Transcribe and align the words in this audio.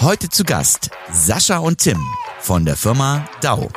Heute 0.00 0.28
zu 0.28 0.44
Gast 0.44 0.90
Sascha 1.12 1.58
und 1.58 1.78
Tim 1.78 1.98
von 2.38 2.64
der 2.64 2.76
Firma 2.76 3.28
Dau. 3.40 3.68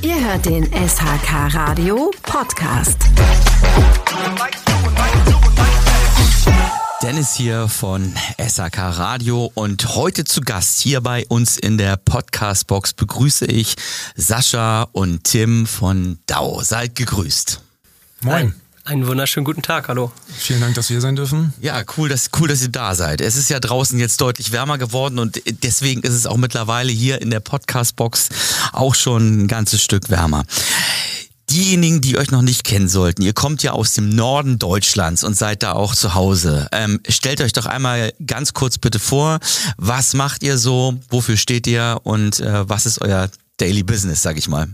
Ihr 0.00 0.24
hört 0.24 0.46
den 0.46 0.64
SHK 0.66 1.54
Radio 1.54 2.12
Podcast. 2.22 2.98
Dennis 7.02 7.34
hier 7.34 7.66
von 7.66 8.14
SAK 8.38 8.78
Radio 8.78 9.50
und 9.54 9.96
heute 9.96 10.22
zu 10.22 10.40
Gast 10.40 10.78
hier 10.78 11.00
bei 11.00 11.26
uns 11.26 11.56
in 11.58 11.78
der 11.78 11.96
Podcast-Box 11.96 12.92
begrüße 12.92 13.46
ich 13.46 13.74
Sascha 14.14 14.82
und 14.92 15.24
Tim 15.24 15.66
von 15.66 16.20
Dau. 16.26 16.60
Seid 16.62 16.94
gegrüßt. 16.94 17.62
Moin. 18.22 18.54
Einen 18.84 19.06
wunderschönen 19.06 19.44
guten 19.44 19.62
Tag, 19.62 19.88
hallo. 19.88 20.12
Vielen 20.26 20.60
Dank, 20.60 20.74
dass 20.74 20.90
wir 20.90 20.94
hier 20.94 21.00
sein 21.00 21.16
dürfen. 21.16 21.54
Ja, 21.60 21.82
cool, 21.96 22.08
dass, 22.08 22.30
cool, 22.38 22.48
dass 22.48 22.60
ihr 22.60 22.68
da 22.68 22.94
seid. 22.94 23.20
Es 23.20 23.36
ist 23.36 23.48
ja 23.48 23.60
draußen 23.60 23.98
jetzt 23.98 24.20
deutlich 24.20 24.52
wärmer 24.52 24.78
geworden 24.78 25.18
und 25.18 25.40
deswegen 25.62 26.02
ist 26.02 26.12
es 26.12 26.26
auch 26.26 26.36
mittlerweile 26.36 26.92
hier 26.92 27.22
in 27.22 27.30
der 27.30 27.40
Podcast-Box 27.40 28.28
auch 28.72 28.94
schon 28.94 29.44
ein 29.44 29.48
ganzes 29.48 29.82
Stück 29.82 30.10
wärmer. 30.10 30.44
Diejenigen, 31.50 32.00
die 32.00 32.18
euch 32.18 32.30
noch 32.30 32.42
nicht 32.42 32.64
kennen 32.64 32.88
sollten, 32.88 33.22
ihr 33.22 33.32
kommt 33.32 33.62
ja 33.62 33.72
aus 33.72 33.94
dem 33.94 34.08
Norden 34.10 34.58
Deutschlands 34.58 35.24
und 35.24 35.36
seid 35.36 35.62
da 35.62 35.72
auch 35.72 35.94
zu 35.94 36.14
Hause. 36.14 36.68
Ähm, 36.72 37.00
stellt 37.08 37.40
euch 37.40 37.52
doch 37.52 37.66
einmal 37.66 38.12
ganz 38.26 38.52
kurz 38.54 38.76
bitte 38.76 38.98
vor, 38.98 39.40
was 39.76 40.14
macht 40.14 40.42
ihr 40.42 40.58
so, 40.58 40.94
wofür 41.08 41.36
steht 41.36 41.66
ihr 41.66 42.00
und 42.02 42.40
äh, 42.40 42.68
was 42.68 42.86
ist 42.86 43.00
euer 43.00 43.30
Daily 43.56 43.82
Business, 43.82 44.22
sag 44.22 44.36
ich 44.36 44.48
mal. 44.48 44.68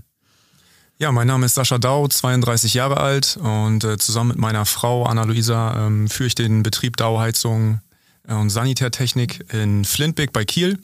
Ja, 0.99 1.13
mein 1.13 1.27
Name 1.27 1.45
ist 1.45 1.57
Sascha 1.57 1.77
Dau, 1.77 2.09
32 2.09 2.73
Jahre 2.73 2.97
alt 2.97 3.37
und 3.37 3.85
äh, 3.85 3.99
zusammen 3.99 4.29
mit 4.29 4.39
meiner 4.39 4.65
Frau 4.65 5.05
Anna-Luisa 5.05 5.87
ähm, 5.87 6.09
führe 6.09 6.29
ich 6.29 6.35
den 6.35 6.63
Betrieb 6.63 6.97
Dauheizung 6.97 7.83
äh, 8.27 8.33
und 8.33 8.49
Sanitärtechnik 8.49 9.53
in 9.53 9.85
Flintbeck 9.85 10.33
bei 10.33 10.47
Kiel. 10.47 10.79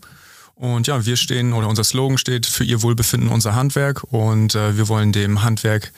Und 0.55 0.86
ja, 0.86 1.06
wir 1.06 1.16
stehen, 1.16 1.55
oder 1.55 1.67
unser 1.67 1.83
Slogan 1.83 2.18
steht, 2.18 2.45
für 2.45 2.62
ihr 2.62 2.83
Wohlbefinden 2.83 3.30
unser 3.30 3.55
Handwerk 3.55 4.05
und 4.05 4.55
äh, 4.55 4.77
wir 4.77 4.89
wollen 4.89 5.12
dem 5.12 5.45
Handwerk 5.45 5.92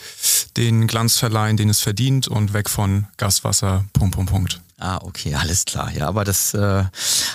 den 0.57 0.87
Glanz 0.87 1.19
verleihen, 1.19 1.57
den 1.57 1.69
es 1.69 1.81
verdient 1.81 2.29
und 2.29 2.53
weg 2.53 2.71
von 2.71 3.09
Gaswasser, 3.17 3.85
Punkt, 3.95 4.15
Punkt, 4.15 4.31
Punkt. 4.31 4.61
Ah, 4.79 4.99
okay, 5.03 5.35
alles 5.35 5.65
klar. 5.65 5.91
Ja, 5.93 6.07
aber 6.07 6.23
das 6.23 6.55
äh, 6.55 6.85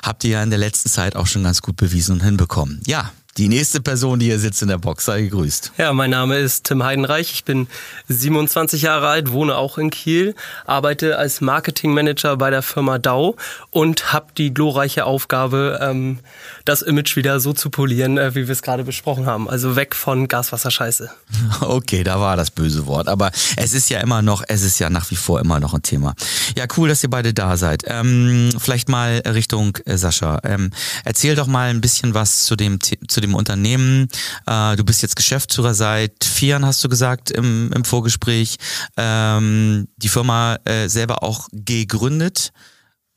habt 0.01 0.23
ihr 0.23 0.29
ja 0.29 0.43
in 0.43 0.49
der 0.49 0.59
letzten 0.59 0.87
Zeit 0.87 1.17
auch 1.17 1.27
schon 1.27 1.43
ganz 1.43 1.61
gut 1.61 1.75
bewiesen 1.75 2.13
und 2.13 2.23
hinbekommen. 2.23 2.81
Ja, 2.85 3.11
die 3.37 3.47
nächste 3.47 3.79
Person, 3.79 4.19
die 4.19 4.25
hier 4.25 4.39
sitzt 4.39 4.61
in 4.61 4.67
der 4.67 4.77
Box, 4.77 5.05
sei 5.05 5.21
gegrüßt. 5.21 5.73
Ja, 5.77 5.93
mein 5.93 6.09
Name 6.09 6.37
ist 6.37 6.65
Tim 6.65 6.83
Heidenreich. 6.83 7.31
Ich 7.31 7.43
bin 7.45 7.67
27 8.07 8.81
Jahre 8.81 9.07
alt, 9.07 9.31
wohne 9.31 9.55
auch 9.55 9.77
in 9.77 9.91
Kiel, 9.91 10.35
arbeite 10.65 11.17
als 11.17 11.39
Marketingmanager 11.39 12.35
bei 12.37 12.49
der 12.49 12.61
Firma 12.61 12.97
Dau 12.97 13.37
und 13.69 14.11
habe 14.11 14.27
die 14.37 14.53
glorreiche 14.53 15.05
Aufgabe, 15.05 15.79
ähm, 15.81 16.19
das 16.65 16.81
Image 16.81 17.15
wieder 17.15 17.39
so 17.39 17.53
zu 17.53 17.69
polieren, 17.69 18.17
äh, 18.17 18.35
wie 18.35 18.47
wir 18.47 18.53
es 18.53 18.61
gerade 18.61 18.83
besprochen 18.83 19.25
haben. 19.25 19.49
Also 19.49 19.75
weg 19.75 19.95
von 19.95 20.27
Gaswasserscheiße. 20.27 21.09
Okay, 21.61 22.03
da 22.03 22.19
war 22.19 22.35
das 22.35 22.51
böse 22.51 22.87
Wort. 22.87 23.07
Aber 23.07 23.31
es 23.55 23.73
ist 23.73 23.89
ja 23.89 23.99
immer 23.99 24.21
noch, 24.21 24.43
es 24.47 24.61
ist 24.63 24.79
ja 24.79 24.89
nach 24.89 25.11
wie 25.11 25.15
vor 25.15 25.39
immer 25.39 25.59
noch 25.59 25.73
ein 25.73 25.83
Thema. 25.83 26.15
Ja, 26.57 26.65
cool, 26.77 26.89
dass 26.89 27.03
ihr 27.03 27.09
beide 27.09 27.33
da 27.33 27.57
seid. 27.57 27.83
Ähm, 27.85 28.49
vielleicht 28.57 28.89
mal 28.89 29.21
Richtung 29.25 29.77
äh, 29.85 29.97
Sascha. 29.97 30.39
Ähm, 30.43 30.71
erzähl 31.03 31.35
doch 31.35 31.47
mal 31.47 31.69
ein 31.69 31.81
bisschen 31.81 32.13
was 32.13 32.45
zu 32.45 32.55
dem, 32.55 32.79
zu 32.81 33.18
dem 33.21 33.35
Unternehmen. 33.35 34.07
Äh, 34.45 34.75
du 34.75 34.83
bist 34.83 35.01
jetzt 35.01 35.15
Geschäftsführer 35.15 35.73
seit 35.73 36.23
vier 36.23 36.49
Jahren, 36.49 36.65
hast 36.65 36.83
du 36.83 36.89
gesagt 36.89 37.31
im, 37.31 37.71
im 37.73 37.83
Vorgespräch. 37.83 38.57
Ähm, 38.97 39.87
die 39.97 40.09
Firma 40.09 40.57
äh, 40.65 40.87
selber 40.87 41.23
auch 41.23 41.47
gegründet. 41.51 42.51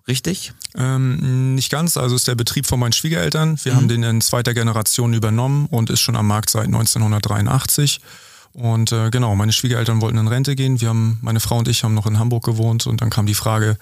Richtig? 0.08 0.52
Ähm, 0.76 1.54
nicht 1.54 1.70
ganz. 1.70 1.96
Also 1.96 2.16
ist 2.16 2.26
der 2.26 2.34
Betrieb 2.34 2.66
von 2.66 2.80
meinen 2.80 2.92
Schwiegereltern. 2.92 3.58
Wir 3.62 3.72
mhm. 3.72 3.76
haben 3.76 3.88
den 3.88 4.02
in 4.02 4.20
zweiter 4.20 4.54
Generation 4.54 5.14
übernommen 5.14 5.66
und 5.66 5.90
ist 5.90 6.00
schon 6.00 6.16
am 6.16 6.26
Markt 6.26 6.50
seit 6.50 6.66
1983. 6.66 8.00
Und 8.54 8.92
äh, 8.92 9.10
genau, 9.10 9.34
meine 9.34 9.52
Schwiegereltern 9.52 10.02
wollten 10.02 10.18
in 10.18 10.28
Rente 10.28 10.54
gehen. 10.54 10.80
Wir 10.80 10.90
haben, 10.90 11.18
meine 11.22 11.40
Frau 11.40 11.58
und 11.58 11.68
ich 11.68 11.84
haben 11.84 11.94
noch 11.94 12.06
in 12.06 12.18
Hamburg 12.18 12.44
gewohnt 12.44 12.86
und 12.86 13.00
dann 13.00 13.08
kam 13.08 13.24
die 13.24 13.34
Frage, 13.34 13.78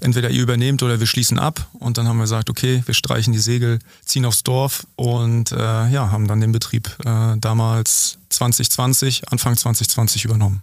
entweder 0.00 0.30
ihr 0.30 0.42
übernehmt 0.42 0.82
oder 0.82 1.00
wir 1.00 1.06
schließen 1.06 1.38
ab. 1.38 1.66
Und 1.72 1.98
dann 1.98 2.06
haben 2.06 2.18
wir 2.18 2.24
gesagt, 2.24 2.48
okay, 2.48 2.82
wir 2.86 2.94
streichen 2.94 3.32
die 3.32 3.40
Segel, 3.40 3.80
ziehen 4.04 4.24
aufs 4.24 4.44
Dorf 4.44 4.86
und 4.94 5.50
äh, 5.50 5.88
ja, 5.88 6.10
haben 6.12 6.28
dann 6.28 6.40
den 6.40 6.52
Betrieb 6.52 6.96
äh, 7.04 7.36
damals 7.38 8.18
2020, 8.28 9.28
Anfang 9.30 9.56
2020 9.56 10.24
übernommen. 10.24 10.62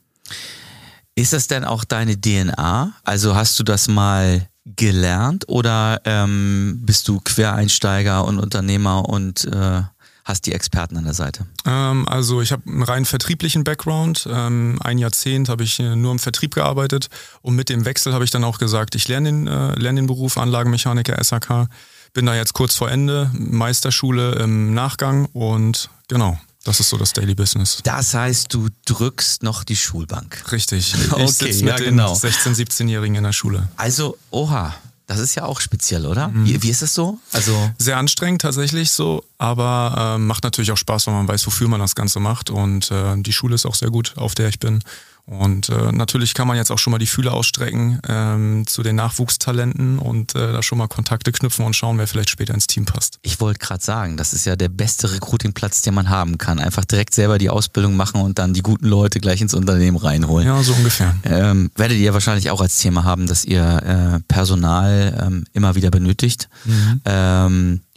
Ist 1.15 1.33
das 1.33 1.47
denn 1.47 1.65
auch 1.65 1.83
deine 1.83 2.19
DNA? 2.19 2.93
Also 3.03 3.35
hast 3.35 3.59
du 3.59 3.63
das 3.63 3.89
mal 3.89 4.47
gelernt 4.65 5.49
oder 5.49 5.99
ähm, 6.05 6.79
bist 6.83 7.07
du 7.07 7.19
Quereinsteiger 7.19 8.23
und 8.23 8.39
Unternehmer 8.39 9.09
und 9.09 9.45
äh, 9.45 9.81
hast 10.29 10.45
die 10.45 10.53
Experten 10.53 10.95
an 10.95 11.03
der 11.03 11.13
Seite? 11.13 11.45
Ähm, 11.65 12.07
also 12.07 12.41
ich 12.41 12.51
habe 12.51 12.63
einen 12.67 12.83
rein 12.83 13.05
vertrieblichen 13.05 13.63
Background. 13.63 14.27
Ähm, 14.31 14.79
ein 14.81 14.97
Jahrzehnt 14.97 15.49
habe 15.49 15.63
ich 15.63 15.79
nur 15.79 16.11
im 16.11 16.19
Vertrieb 16.19 16.55
gearbeitet 16.55 17.09
und 17.41 17.55
mit 17.55 17.69
dem 17.69 17.83
Wechsel 17.83 18.13
habe 18.13 18.23
ich 18.23 18.31
dann 18.31 18.43
auch 18.43 18.59
gesagt, 18.59 18.95
ich 18.95 19.07
lerne 19.07 19.29
den, 19.29 19.47
äh, 19.47 19.73
lerne 19.75 20.01
den 20.01 20.07
Beruf 20.07 20.37
Anlagenmechaniker 20.37 21.21
SAK. 21.21 21.67
Bin 22.13 22.25
da 22.25 22.35
jetzt 22.35 22.53
kurz 22.53 22.75
vor 22.75 22.89
Ende, 22.89 23.29
Meisterschule 23.33 24.33
im 24.35 24.73
Nachgang 24.73 25.25
und 25.33 25.89
genau, 26.07 26.39
das 26.63 26.79
ist 26.79 26.89
so 26.89 26.97
das 26.97 27.13
Daily 27.13 27.35
Business. 27.35 27.79
Das 27.83 28.13
heißt, 28.13 28.53
du 28.53 28.67
drückst 28.85 29.43
noch 29.43 29.63
die 29.63 29.75
Schulbank. 29.75 30.51
Richtig. 30.51 30.93
Ich 30.93 31.11
okay, 31.11 31.27
sitze 31.27 31.63
mit 31.63 31.79
ja, 31.79 31.85
genau. 31.85 32.17
den 32.17 32.31
16-, 32.31 32.55
17-Jährigen 32.55 33.15
in 33.15 33.23
der 33.23 33.33
Schule. 33.33 33.69
Also, 33.77 34.17
oha, 34.31 34.75
das 35.09 35.17
ist 35.17 35.33
ja 35.33 35.43
auch 35.43 35.59
speziell, 35.59 36.05
oder? 36.05 36.27
Mhm. 36.27 36.45
Wie, 36.45 36.61
wie, 36.61 36.69
ist 36.69 36.83
das 36.83 36.93
so? 36.93 37.17
Also 37.33 37.71
sehr 37.79 37.97
anstrengend 37.97 38.43
tatsächlich 38.43 38.91
so, 38.91 39.23
aber 39.39 40.15
äh, 40.15 40.17
macht 40.19 40.43
natürlich 40.43 40.71
auch 40.71 40.77
Spaß, 40.77 41.07
wenn 41.07 41.15
man 41.15 41.27
weiß, 41.27 41.47
wofür 41.47 41.67
man 41.67 41.79
das 41.79 41.95
Ganze 41.95 42.19
macht. 42.19 42.51
Und 42.51 42.91
äh, 42.91 43.15
die 43.17 43.33
Schule 43.33 43.55
ist 43.55 43.65
auch 43.65 43.73
sehr 43.73 43.89
gut, 43.89 44.13
auf 44.17 44.35
der 44.35 44.49
ich 44.49 44.59
bin. 44.59 44.83
Und 45.29 45.69
äh, 45.69 45.91
natürlich 45.91 46.33
kann 46.33 46.47
man 46.47 46.57
jetzt 46.57 46.71
auch 46.71 46.79
schon 46.79 46.89
mal 46.89 46.97
die 46.97 47.05
Fühler 47.05 47.35
ausstrecken 47.35 47.99
ähm, 48.07 48.65
zu 48.65 48.81
den 48.81 48.95
Nachwuchstalenten 48.95 49.99
und 49.99 50.33
äh, 50.33 50.53
da 50.53 50.63
schon 50.63 50.79
mal 50.79 50.87
Kontakte 50.87 51.31
knüpfen 51.31 51.65
und 51.65 51.75
schauen, 51.75 51.99
wer 51.99 52.07
vielleicht 52.07 52.31
später 52.31 52.55
ins 52.55 52.65
Team 52.65 52.85
passt. 52.85 53.19
Ich 53.21 53.39
wollte 53.39 53.59
gerade 53.59 53.83
sagen, 53.83 54.17
das 54.17 54.33
ist 54.33 54.45
ja 54.45 54.55
der 54.55 54.69
beste 54.69 55.11
Recruitingplatz, 55.11 55.83
den 55.83 55.93
man 55.93 56.09
haben 56.09 56.39
kann. 56.39 56.57
Einfach 56.57 56.83
direkt 56.83 57.13
selber 57.13 57.37
die 57.37 57.51
Ausbildung 57.51 57.95
machen 57.95 58.21
und 58.21 58.39
dann 58.39 58.53
die 58.55 58.63
guten 58.63 58.87
Leute 58.87 59.19
gleich 59.19 59.39
ins 59.39 59.53
Unternehmen 59.53 59.97
reinholen. 59.97 60.47
Ja, 60.47 60.63
so 60.63 60.73
ungefähr. 60.73 61.15
Ähm, 61.23 61.69
werdet 61.75 61.99
ihr 61.99 62.13
wahrscheinlich 62.13 62.49
auch 62.49 62.61
als 62.61 62.79
Thema 62.79 63.03
haben, 63.03 63.27
dass 63.27 63.45
ihr 63.45 63.61
äh, 63.61 64.19
Personal 64.27 65.15
ähm, 65.21 65.43
immer 65.53 65.75
wieder 65.75 65.91
benötigt. 65.91 66.49
Mhm. 66.65 67.01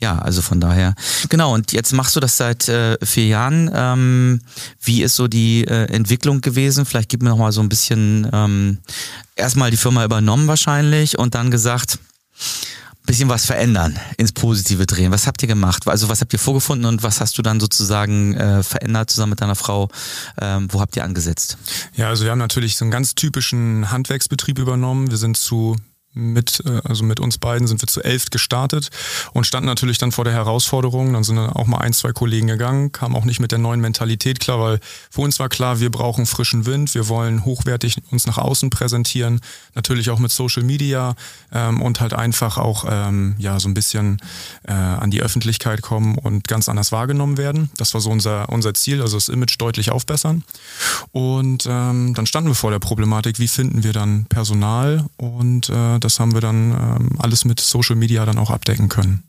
Ja, 0.02 0.18
also 0.18 0.42
von 0.42 0.58
daher. 0.58 0.96
Genau, 1.28 1.54
und 1.54 1.70
jetzt 1.70 1.92
machst 1.92 2.16
du 2.16 2.20
das 2.20 2.36
seit 2.36 2.68
äh, 2.68 2.98
vier 3.06 3.28
Jahren. 3.28 3.70
Ähm, 3.72 4.40
wie 4.82 5.04
ist 5.04 5.14
so 5.14 5.28
die 5.28 5.62
äh, 5.62 5.84
Entwicklung 5.92 6.40
gewesen? 6.40 6.84
Vielleicht 6.84 7.08
gib 7.08 7.22
mir 7.22 7.30
noch 7.30 7.36
mal 7.38 7.52
so 7.52 7.60
ein 7.60 7.68
bisschen 7.68 8.28
ähm, 8.32 8.78
erstmal 9.36 9.70
die 9.70 9.76
Firma 9.76 10.04
übernommen 10.04 10.48
wahrscheinlich 10.48 11.20
und 11.20 11.36
dann 11.36 11.52
gesagt, 11.52 12.00
bisschen 13.06 13.28
was 13.28 13.46
verändern, 13.46 13.96
ins 14.16 14.32
Positive 14.32 14.86
drehen. 14.86 15.12
Was 15.12 15.28
habt 15.28 15.40
ihr 15.42 15.48
gemacht? 15.48 15.86
Also 15.86 16.08
was 16.08 16.20
habt 16.20 16.32
ihr 16.32 16.40
vorgefunden 16.40 16.86
und 16.86 17.04
was 17.04 17.20
hast 17.20 17.38
du 17.38 17.42
dann 17.42 17.60
sozusagen 17.60 18.34
äh, 18.34 18.64
verändert 18.64 19.08
zusammen 19.08 19.30
mit 19.30 19.40
deiner 19.40 19.54
Frau? 19.54 19.88
Ähm, 20.40 20.66
wo 20.72 20.80
habt 20.80 20.96
ihr 20.96 21.04
angesetzt? 21.04 21.58
Ja, 21.94 22.08
also 22.08 22.24
wir 22.24 22.32
haben 22.32 22.38
natürlich 22.38 22.76
so 22.76 22.84
einen 22.84 22.90
ganz 22.90 23.14
typischen 23.14 23.92
Handwerksbetrieb 23.92 24.58
übernommen. 24.58 25.10
Wir 25.10 25.18
sind 25.18 25.36
zu 25.36 25.76
mit, 26.14 26.62
äh, 26.66 26.80
also 26.84 27.04
mit 27.04 27.20
uns 27.20 27.38
beiden 27.38 27.66
sind 27.66 27.80
wir 27.82 27.88
zu 27.88 28.02
elf 28.02 28.30
gestartet 28.30 28.90
und 29.32 29.46
standen 29.46 29.66
natürlich 29.66 29.98
dann 29.98 30.12
vor 30.12 30.24
der 30.24 30.32
Herausforderung. 30.34 31.12
Dann 31.12 31.24
sind 31.24 31.36
dann 31.36 31.50
auch 31.50 31.66
mal 31.66 31.78
ein, 31.78 31.92
zwei 31.92 32.12
Kollegen 32.12 32.46
gegangen, 32.46 32.92
kamen 32.92 33.16
auch 33.16 33.24
nicht 33.24 33.40
mit 33.40 33.52
der 33.52 33.58
neuen 33.58 33.80
Mentalität 33.80 34.40
klar, 34.40 34.60
weil 34.60 34.80
für 35.10 35.22
uns 35.22 35.38
war 35.38 35.48
klar, 35.48 35.80
wir 35.80 35.90
brauchen 35.90 36.26
frischen 36.26 36.66
Wind, 36.66 36.94
wir 36.94 37.08
wollen 37.08 37.44
hochwertig 37.44 37.96
uns 38.10 38.26
nach 38.26 38.38
außen 38.38 38.70
präsentieren, 38.70 39.40
natürlich 39.74 40.10
auch 40.10 40.18
mit 40.18 40.30
Social 40.30 40.62
Media 40.62 41.14
ähm, 41.52 41.80
und 41.80 42.00
halt 42.00 42.12
einfach 42.12 42.58
auch 42.58 42.84
ähm, 42.88 43.34
ja 43.38 43.58
so 43.58 43.68
ein 43.68 43.74
bisschen 43.74 44.20
äh, 44.64 44.72
an 44.72 45.10
die 45.10 45.22
Öffentlichkeit 45.22 45.82
kommen 45.82 46.18
und 46.18 46.46
ganz 46.48 46.68
anders 46.68 46.92
wahrgenommen 46.92 47.38
werden. 47.38 47.70
Das 47.76 47.94
war 47.94 48.00
so 48.00 48.10
unser, 48.10 48.48
unser 48.50 48.74
Ziel, 48.74 49.00
also 49.00 49.16
das 49.16 49.28
Image 49.28 49.56
deutlich 49.58 49.90
aufbessern. 49.90 50.44
Und 51.12 51.66
ähm, 51.68 52.14
dann 52.14 52.26
standen 52.26 52.50
wir 52.50 52.54
vor 52.54 52.70
der 52.70 52.78
Problematik, 52.78 53.38
wie 53.38 53.48
finden 53.48 53.82
wir 53.82 53.92
dann 53.92 54.26
Personal 54.26 55.06
und 55.16 55.68
äh, 55.68 56.01
das 56.04 56.20
haben 56.20 56.34
wir 56.34 56.40
dann 56.40 56.72
ähm, 56.72 57.18
alles 57.18 57.44
mit 57.44 57.60
Social 57.60 57.96
Media 57.96 58.24
dann 58.24 58.38
auch 58.38 58.50
abdecken 58.50 58.88
können. 58.88 59.24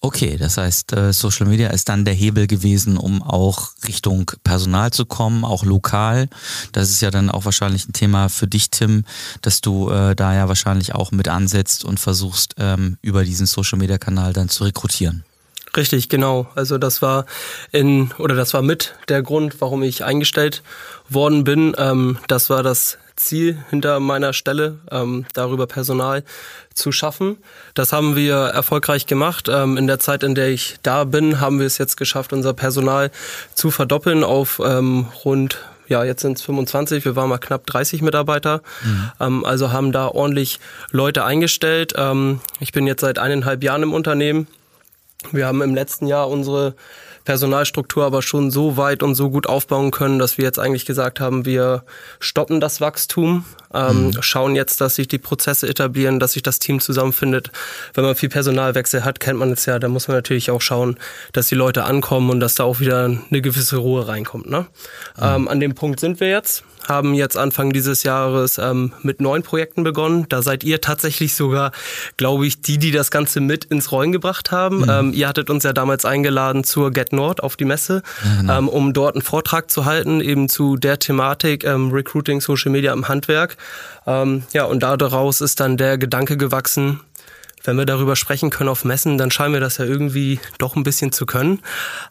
Okay, 0.00 0.36
das 0.38 0.56
heißt, 0.56 0.92
äh, 0.92 1.12
Social 1.12 1.46
Media 1.46 1.68
ist 1.70 1.88
dann 1.88 2.04
der 2.04 2.14
Hebel 2.14 2.46
gewesen, 2.46 2.96
um 2.96 3.22
auch 3.22 3.70
Richtung 3.86 4.30
Personal 4.44 4.92
zu 4.92 5.06
kommen, 5.06 5.44
auch 5.44 5.64
lokal. 5.64 6.28
Das 6.72 6.90
ist 6.90 7.00
ja 7.00 7.10
dann 7.10 7.30
auch 7.30 7.44
wahrscheinlich 7.44 7.88
ein 7.88 7.92
Thema 7.92 8.28
für 8.28 8.46
dich, 8.46 8.70
Tim, 8.70 9.04
dass 9.42 9.60
du 9.60 9.90
äh, 9.90 10.14
da 10.14 10.34
ja 10.34 10.48
wahrscheinlich 10.48 10.94
auch 10.94 11.10
mit 11.10 11.28
ansetzt 11.28 11.84
und 11.84 11.98
versuchst, 11.98 12.54
ähm, 12.58 12.98
über 13.02 13.24
diesen 13.24 13.46
Social 13.46 13.78
Media 13.78 13.98
Kanal 13.98 14.32
dann 14.32 14.48
zu 14.48 14.64
rekrutieren. 14.64 15.24
Richtig, 15.76 16.08
genau. 16.08 16.46
Also 16.54 16.78
das 16.78 17.02
war 17.02 17.26
in 17.72 18.12
oder 18.18 18.36
das 18.36 18.54
war 18.54 18.62
mit 18.62 18.94
der 19.08 19.22
Grund, 19.22 19.60
warum 19.60 19.82
ich 19.82 20.04
eingestellt 20.04 20.62
worden 21.08 21.42
bin. 21.42 21.74
Ähm, 21.76 22.18
das 22.28 22.48
war 22.48 22.62
das 22.62 22.98
Ziel 23.16 23.58
hinter 23.70 24.00
meiner 24.00 24.32
Stelle, 24.32 24.78
ähm, 24.90 25.24
darüber 25.34 25.66
Personal 25.66 26.24
zu 26.74 26.92
schaffen. 26.92 27.36
Das 27.74 27.92
haben 27.92 28.16
wir 28.16 28.36
erfolgreich 28.36 29.06
gemacht. 29.06 29.48
Ähm, 29.48 29.76
in 29.76 29.86
der 29.86 30.00
Zeit, 30.00 30.22
in 30.22 30.34
der 30.34 30.48
ich 30.48 30.76
da 30.82 31.04
bin, 31.04 31.40
haben 31.40 31.60
wir 31.60 31.66
es 31.66 31.78
jetzt 31.78 31.96
geschafft, 31.96 32.32
unser 32.32 32.54
Personal 32.54 33.10
zu 33.54 33.70
verdoppeln 33.70 34.24
auf 34.24 34.60
ähm, 34.64 35.06
rund 35.24 35.58
ja, 35.86 36.02
jetzt 36.02 36.22
sind 36.22 36.38
es 36.38 36.42
25, 36.44 37.04
wir 37.04 37.14
waren 37.14 37.28
mal 37.28 37.36
knapp 37.36 37.66
30 37.66 38.00
Mitarbeiter. 38.00 38.62
Mhm. 38.82 39.12
Ähm, 39.20 39.44
also 39.44 39.70
haben 39.70 39.92
da 39.92 40.08
ordentlich 40.08 40.58
Leute 40.90 41.24
eingestellt. 41.24 41.92
Ähm, 41.96 42.40
ich 42.58 42.72
bin 42.72 42.86
jetzt 42.86 43.02
seit 43.02 43.18
eineinhalb 43.18 43.62
Jahren 43.62 43.82
im 43.82 43.92
Unternehmen. 43.92 44.46
Wir 45.30 45.46
haben 45.46 45.62
im 45.62 45.74
letzten 45.74 46.06
Jahr 46.06 46.28
unsere 46.28 46.74
Personalstruktur 47.24 48.04
aber 48.04 48.22
schon 48.22 48.50
so 48.50 48.76
weit 48.76 49.02
und 49.02 49.14
so 49.14 49.30
gut 49.30 49.46
aufbauen 49.46 49.90
können, 49.90 50.18
dass 50.18 50.38
wir 50.38 50.44
jetzt 50.44 50.58
eigentlich 50.58 50.84
gesagt 50.84 51.20
haben, 51.20 51.44
wir 51.44 51.84
stoppen 52.20 52.60
das 52.60 52.80
Wachstum, 52.80 53.44
ähm, 53.72 54.06
mhm. 54.06 54.22
schauen 54.22 54.54
jetzt, 54.54 54.80
dass 54.80 54.96
sich 54.96 55.08
die 55.08 55.18
Prozesse 55.18 55.68
etablieren, 55.68 56.20
dass 56.20 56.32
sich 56.32 56.42
das 56.42 56.58
Team 56.58 56.80
zusammenfindet. 56.80 57.50
Wenn 57.94 58.04
man 58.04 58.14
viel 58.14 58.28
Personalwechsel 58.28 59.04
hat, 59.04 59.20
kennt 59.20 59.38
man 59.38 59.52
es 59.52 59.66
ja, 59.66 59.78
da 59.78 59.88
muss 59.88 60.08
man 60.08 60.18
natürlich 60.18 60.50
auch 60.50 60.60
schauen, 60.60 60.98
dass 61.32 61.48
die 61.48 61.54
Leute 61.54 61.84
ankommen 61.84 62.30
und 62.30 62.40
dass 62.40 62.54
da 62.54 62.64
auch 62.64 62.80
wieder 62.80 63.04
eine 63.04 63.42
gewisse 63.42 63.76
Ruhe 63.76 64.06
reinkommt. 64.06 64.48
Ne? 64.48 64.66
Mhm. 65.16 65.22
Ähm, 65.22 65.48
an 65.48 65.60
dem 65.60 65.74
Punkt 65.74 66.00
sind 66.00 66.20
wir 66.20 66.28
jetzt 66.28 66.64
haben 66.88 67.14
jetzt 67.14 67.36
Anfang 67.36 67.72
dieses 67.72 68.02
Jahres 68.02 68.58
ähm, 68.58 68.92
mit 69.02 69.20
neun 69.20 69.42
Projekten 69.42 69.84
begonnen. 69.84 70.26
Da 70.28 70.42
seid 70.42 70.64
ihr 70.64 70.80
tatsächlich 70.80 71.34
sogar, 71.34 71.72
glaube 72.16 72.46
ich, 72.46 72.60
die, 72.60 72.78
die 72.78 72.90
das 72.90 73.10
Ganze 73.10 73.40
mit 73.40 73.64
ins 73.64 73.92
Rollen 73.92 74.12
gebracht 74.12 74.50
haben. 74.50 74.78
Mhm. 74.78 74.90
Ähm, 74.90 75.12
ihr 75.12 75.28
hattet 75.28 75.50
uns 75.50 75.64
ja 75.64 75.72
damals 75.72 76.04
eingeladen 76.04 76.64
zur 76.64 76.90
Get 76.90 77.12
Nord 77.12 77.42
auf 77.42 77.56
die 77.56 77.64
Messe, 77.64 78.02
genau. 78.38 78.58
ähm, 78.58 78.68
um 78.68 78.92
dort 78.92 79.14
einen 79.14 79.22
Vortrag 79.22 79.70
zu 79.70 79.84
halten, 79.84 80.20
eben 80.20 80.48
zu 80.48 80.76
der 80.76 80.98
Thematik 80.98 81.64
ähm, 81.64 81.90
Recruiting 81.90 82.40
Social 82.40 82.70
Media 82.70 82.92
im 82.92 83.08
Handwerk. 83.08 83.56
Ähm, 84.06 84.44
ja, 84.52 84.64
und 84.64 84.82
daraus 84.82 85.40
ist 85.40 85.60
dann 85.60 85.76
der 85.76 85.98
Gedanke 85.98 86.36
gewachsen, 86.36 87.00
wenn 87.64 87.78
wir 87.78 87.86
darüber 87.86 88.14
sprechen 88.14 88.50
können 88.50 88.68
auf 88.68 88.84
Messen, 88.84 89.16
dann 89.16 89.30
scheinen 89.30 89.54
wir 89.54 89.60
das 89.60 89.78
ja 89.78 89.86
irgendwie 89.86 90.38
doch 90.58 90.76
ein 90.76 90.84
bisschen 90.84 91.12
zu 91.12 91.24
können. 91.24 91.60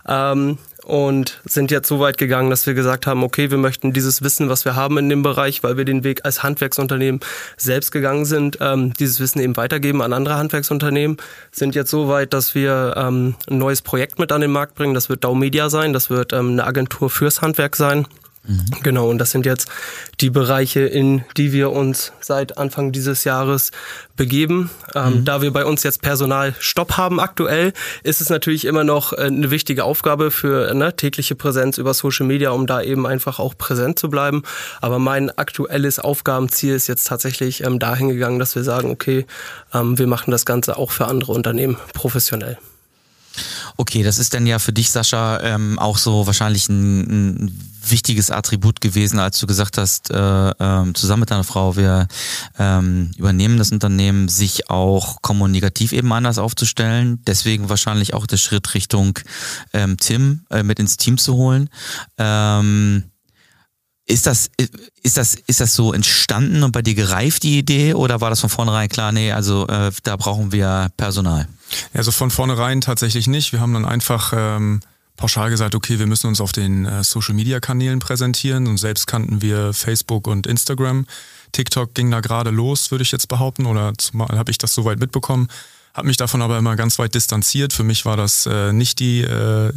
Ähm, 0.07 0.57
und 0.83 1.41
sind 1.45 1.71
jetzt 1.71 1.87
so 1.87 1.99
weit 1.99 2.17
gegangen, 2.17 2.49
dass 2.49 2.65
wir 2.67 2.73
gesagt 2.73 3.07
haben, 3.07 3.23
okay, 3.23 3.51
wir 3.51 3.57
möchten 3.57 3.93
dieses 3.93 4.21
Wissen, 4.21 4.49
was 4.49 4.65
wir 4.65 4.75
haben 4.75 4.97
in 4.97 5.09
dem 5.09 5.23
Bereich, 5.23 5.63
weil 5.63 5.77
wir 5.77 5.85
den 5.85 6.03
Weg 6.03 6.25
als 6.25 6.43
Handwerksunternehmen 6.43 7.21
selbst 7.57 7.91
gegangen 7.91 8.25
sind, 8.25 8.57
ähm, 8.61 8.93
dieses 8.93 9.19
Wissen 9.19 9.39
eben 9.39 9.57
weitergeben 9.57 10.01
an 10.01 10.13
andere 10.13 10.35
Handwerksunternehmen, 10.37 11.17
sind 11.51 11.75
jetzt 11.75 11.89
so 11.89 12.07
weit, 12.07 12.33
dass 12.33 12.55
wir 12.55 12.93
ähm, 12.97 13.35
ein 13.49 13.57
neues 13.57 13.81
Projekt 13.81 14.19
mit 14.19 14.31
an 14.31 14.41
den 14.41 14.51
Markt 14.51 14.75
bringen. 14.75 14.93
Das 14.93 15.09
wird 15.09 15.23
Dau 15.23 15.35
Media 15.35 15.69
sein, 15.69 15.93
das 15.93 16.09
wird 16.09 16.33
ähm, 16.33 16.51
eine 16.51 16.65
Agentur 16.65 17.09
fürs 17.09 17.41
Handwerk 17.41 17.75
sein. 17.75 18.05
Mhm. 18.45 18.65
Genau, 18.83 19.09
und 19.09 19.19
das 19.19 19.31
sind 19.31 19.45
jetzt 19.45 19.69
die 20.19 20.29
Bereiche, 20.29 20.81
in 20.81 21.23
die 21.37 21.53
wir 21.53 21.71
uns 21.71 22.11
seit 22.19 22.57
Anfang 22.57 22.91
dieses 22.91 23.23
Jahres 23.23 23.71
begeben. 24.17 24.69
Ähm, 24.93 25.19
mhm. 25.19 25.25
Da 25.25 25.41
wir 25.41 25.51
bei 25.51 25.65
uns 25.65 25.83
jetzt 25.83 26.01
Personalstopp 26.01 26.97
haben 26.97 27.19
aktuell, 27.19 27.71
ist 28.03 28.19
es 28.19 28.29
natürlich 28.29 28.65
immer 28.65 28.83
noch 28.83 29.13
äh, 29.13 29.21
eine 29.21 29.49
wichtige 29.49 29.85
Aufgabe 29.85 30.29
für 30.29 30.73
ne, 30.73 30.93
tägliche 30.95 31.35
Präsenz 31.35 31.77
über 31.77 31.93
Social 31.93 32.25
Media, 32.25 32.51
um 32.51 32.67
da 32.67 32.81
eben 32.81 33.07
einfach 33.07 33.39
auch 33.39 33.57
präsent 33.57 33.97
zu 33.97 34.09
bleiben. 34.09 34.43
Aber 34.81 34.99
mein 34.99 35.29
aktuelles 35.37 35.99
Aufgabenziel 35.99 36.75
ist 36.75 36.87
jetzt 36.87 37.07
tatsächlich 37.07 37.63
ähm, 37.63 37.79
dahin 37.79 38.09
gegangen, 38.09 38.39
dass 38.39 38.55
wir 38.55 38.63
sagen, 38.63 38.91
okay, 38.91 39.25
ähm, 39.73 39.97
wir 39.97 40.07
machen 40.07 40.31
das 40.31 40.45
Ganze 40.45 40.77
auch 40.77 40.91
für 40.91 41.05
andere 41.05 41.31
Unternehmen 41.31 41.77
professionell. 41.93 42.57
Okay, 43.77 44.03
das 44.03 44.19
ist 44.19 44.33
dann 44.33 44.45
ja 44.45 44.59
für 44.59 44.73
dich, 44.73 44.91
Sascha, 44.91 45.39
ähm, 45.41 45.79
auch 45.79 45.97
so 45.97 46.27
wahrscheinlich 46.27 46.69
ein, 46.69 47.45
ein 47.45 47.73
wichtiges 47.89 48.31
Attribut 48.31 48.81
gewesen, 48.81 49.19
als 49.19 49.39
du 49.39 49.47
gesagt 49.47 49.77
hast, 49.77 50.11
äh, 50.11 50.49
äh, 50.49 50.93
zusammen 50.93 51.21
mit 51.21 51.31
deiner 51.31 51.43
Frau, 51.43 51.75
wir 51.75 52.07
ähm, 52.57 53.11
übernehmen 53.17 53.57
das 53.57 53.71
Unternehmen, 53.71 54.29
sich 54.29 54.69
auch 54.69 55.21
kommunikativ 55.21 55.91
eben 55.91 56.11
anders 56.13 56.37
aufzustellen. 56.37 57.21
Deswegen 57.27 57.69
wahrscheinlich 57.69 58.13
auch 58.13 58.25
der 58.25 58.37
Schritt 58.37 58.73
Richtung 58.73 59.19
ähm, 59.73 59.97
Tim 59.97 60.45
äh, 60.49 60.63
mit 60.63 60.79
ins 60.79 60.97
Team 60.97 61.17
zu 61.17 61.33
holen. 61.33 61.69
Ähm, 62.17 63.03
ist 64.05 64.27
das, 64.27 64.49
ist 65.01 65.17
das, 65.17 65.35
ist 65.35 65.61
das 65.61 65.73
so 65.73 65.93
entstanden 65.93 66.63
und 66.63 66.71
bei 66.71 66.81
dir 66.81 66.93
gereift 66.93 67.43
die 67.43 67.57
Idee 67.57 67.93
oder 67.93 68.19
war 68.19 68.29
das 68.29 68.41
von 68.41 68.49
vornherein 68.49 68.89
klar, 68.89 69.13
nee, 69.13 69.31
also 69.31 69.65
äh, 69.67 69.91
da 70.03 70.17
brauchen 70.17 70.51
wir 70.51 70.91
Personal? 70.97 71.47
Also 71.93 72.11
von 72.11 72.31
vornherein 72.31 72.81
tatsächlich 72.81 73.27
nicht. 73.27 73.53
Wir 73.53 73.59
haben 73.59 73.73
dann 73.73 73.85
einfach 73.85 74.33
ähm, 74.35 74.81
pauschal 75.17 75.49
gesagt, 75.49 75.75
okay, 75.75 75.99
wir 75.99 76.07
müssen 76.07 76.27
uns 76.27 76.41
auf 76.41 76.51
den 76.51 76.85
äh, 76.85 77.03
Social-Media-Kanälen 77.03 77.99
präsentieren 77.99 78.67
und 78.67 78.77
selbst 78.77 79.07
kannten 79.07 79.41
wir 79.41 79.73
Facebook 79.73 80.27
und 80.27 80.47
Instagram. 80.47 81.05
TikTok 81.51 81.93
ging 81.93 82.09
da 82.09 82.19
gerade 82.19 82.49
los, 82.49 82.91
würde 82.91 83.03
ich 83.03 83.11
jetzt 83.11 83.27
behaupten, 83.27 83.65
oder 83.65 83.93
zumal 83.97 84.37
habe 84.37 84.51
ich 84.51 84.57
das 84.57 84.73
soweit 84.73 84.99
mitbekommen, 84.99 85.47
habe 85.93 86.07
mich 86.07 86.17
davon 86.17 86.41
aber 86.41 86.57
immer 86.57 86.75
ganz 86.75 86.97
weit 86.97 87.13
distanziert. 87.13 87.73
Für 87.73 87.83
mich 87.83 88.05
war 88.05 88.17
das 88.17 88.47
äh, 88.47 88.73
nicht 88.73 88.99
die 88.99 89.21
äh, 89.21 89.71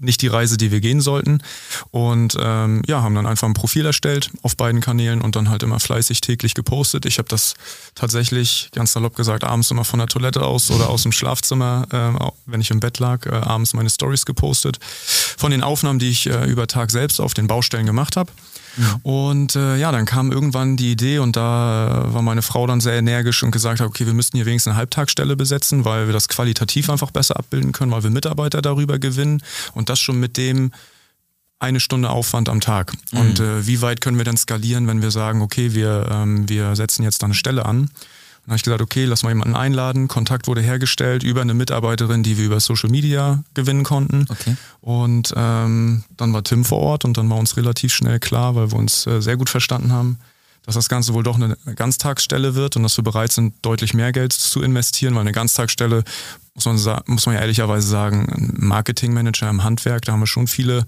nicht 0.00 0.22
die 0.22 0.26
Reise, 0.26 0.56
die 0.56 0.70
wir 0.70 0.80
gehen 0.80 1.00
sollten. 1.00 1.42
Und 1.90 2.36
ähm, 2.40 2.82
ja, 2.86 3.02
haben 3.02 3.14
dann 3.14 3.26
einfach 3.26 3.46
ein 3.46 3.54
Profil 3.54 3.86
erstellt 3.86 4.30
auf 4.42 4.56
beiden 4.56 4.80
Kanälen 4.80 5.20
und 5.20 5.36
dann 5.36 5.48
halt 5.48 5.62
immer 5.62 5.78
fleißig 5.78 6.20
täglich 6.20 6.54
gepostet. 6.54 7.06
Ich 7.06 7.18
habe 7.18 7.28
das 7.28 7.54
tatsächlich, 7.94 8.70
ganz 8.74 8.92
salopp 8.92 9.14
gesagt, 9.14 9.44
abends 9.44 9.70
immer 9.70 9.84
von 9.84 9.98
der 9.98 10.08
Toilette 10.08 10.42
aus 10.42 10.70
oder 10.70 10.88
aus 10.88 11.02
dem 11.02 11.12
Schlafzimmer, 11.12 11.86
äh, 11.92 12.30
wenn 12.46 12.60
ich 12.60 12.70
im 12.70 12.80
Bett 12.80 12.98
lag, 12.98 13.26
äh, 13.26 13.30
abends 13.30 13.74
meine 13.74 13.90
Stories 13.90 14.26
gepostet. 14.26 14.78
Von 14.80 15.50
den 15.50 15.62
Aufnahmen, 15.62 15.98
die 15.98 16.10
ich 16.10 16.26
äh, 16.26 16.46
über 16.46 16.66
Tag 16.66 16.90
selbst 16.90 17.20
auf 17.20 17.34
den 17.34 17.46
Baustellen 17.46 17.86
gemacht 17.86 18.16
habe. 18.16 18.32
Und 19.02 19.56
äh, 19.56 19.76
ja, 19.76 19.92
dann 19.92 20.06
kam 20.06 20.32
irgendwann 20.32 20.76
die 20.76 20.92
Idee 20.92 21.18
und 21.18 21.36
da 21.36 22.06
war 22.08 22.22
meine 22.22 22.42
Frau 22.42 22.66
dann 22.66 22.80
sehr 22.80 22.94
energisch 22.94 23.42
und 23.42 23.50
gesagt 23.50 23.80
hat, 23.80 23.86
okay, 23.86 24.06
wir 24.06 24.14
müssten 24.14 24.36
hier 24.36 24.46
wenigstens 24.46 24.72
eine 24.72 24.78
Halbtagsstelle 24.78 25.36
besetzen, 25.36 25.84
weil 25.84 26.06
wir 26.06 26.12
das 26.12 26.28
qualitativ 26.28 26.90
einfach 26.90 27.10
besser 27.10 27.38
abbilden 27.38 27.72
können, 27.72 27.90
weil 27.90 28.02
wir 28.02 28.10
Mitarbeiter 28.10 28.62
darüber 28.62 28.98
gewinnen 28.98 29.42
und 29.74 29.88
das 29.88 30.00
schon 30.00 30.20
mit 30.20 30.36
dem 30.36 30.72
eine 31.58 31.80
Stunde 31.80 32.08
Aufwand 32.08 32.48
am 32.48 32.60
Tag. 32.60 32.92
Mhm. 33.12 33.18
Und 33.20 33.40
äh, 33.40 33.66
wie 33.66 33.82
weit 33.82 34.00
können 34.00 34.16
wir 34.16 34.24
dann 34.24 34.36
skalieren, 34.36 34.86
wenn 34.86 35.02
wir 35.02 35.10
sagen, 35.10 35.42
okay, 35.42 35.74
wir, 35.74 36.08
ähm, 36.10 36.48
wir 36.48 36.74
setzen 36.74 37.02
jetzt 37.02 37.22
da 37.22 37.26
eine 37.26 37.34
Stelle 37.34 37.66
an 37.66 37.90
dann 38.44 38.52
habe 38.52 38.56
ich 38.56 38.62
gesagt, 38.62 38.82
okay, 38.82 39.04
lass 39.04 39.22
mal 39.22 39.30
jemanden 39.30 39.54
einladen. 39.54 40.08
Kontakt 40.08 40.46
wurde 40.46 40.60
hergestellt 40.60 41.22
über 41.22 41.42
eine 41.42 41.54
Mitarbeiterin, 41.54 42.22
die 42.22 42.38
wir 42.38 42.46
über 42.46 42.60
Social 42.60 42.90
Media 42.90 43.44
gewinnen 43.54 43.84
konnten. 43.84 44.26
Okay. 44.28 44.56
Und 44.80 45.32
ähm, 45.36 46.04
dann 46.16 46.32
war 46.32 46.42
Tim 46.42 46.64
vor 46.64 46.78
Ort 46.78 47.04
und 47.04 47.16
dann 47.16 47.28
war 47.28 47.36
uns 47.36 47.56
relativ 47.56 47.92
schnell 47.92 48.18
klar, 48.18 48.54
weil 48.54 48.72
wir 48.72 48.78
uns 48.78 49.06
äh, 49.06 49.20
sehr 49.20 49.36
gut 49.36 49.50
verstanden 49.50 49.92
haben, 49.92 50.18
dass 50.64 50.74
das 50.74 50.88
Ganze 50.88 51.14
wohl 51.14 51.22
doch 51.22 51.36
eine 51.36 51.56
Ganztagsstelle 51.74 52.54
wird 52.54 52.76
und 52.76 52.82
dass 52.82 52.96
wir 52.96 53.04
bereit 53.04 53.32
sind, 53.32 53.54
deutlich 53.62 53.94
mehr 53.94 54.12
Geld 54.12 54.32
zu 54.32 54.62
investieren, 54.62 55.14
weil 55.14 55.22
eine 55.22 55.32
Ganztagsstelle 55.32 56.04
muss 56.54 56.64
man, 56.66 57.02
muss 57.06 57.26
man 57.26 57.34
ja 57.34 57.40
ehrlicherweise 57.40 57.88
sagen, 57.88 58.28
ein 58.28 58.66
Marketingmanager 58.66 59.48
im 59.48 59.64
Handwerk, 59.64 60.02
da 60.02 60.12
haben 60.12 60.20
wir 60.20 60.26
schon 60.26 60.46
viele 60.46 60.84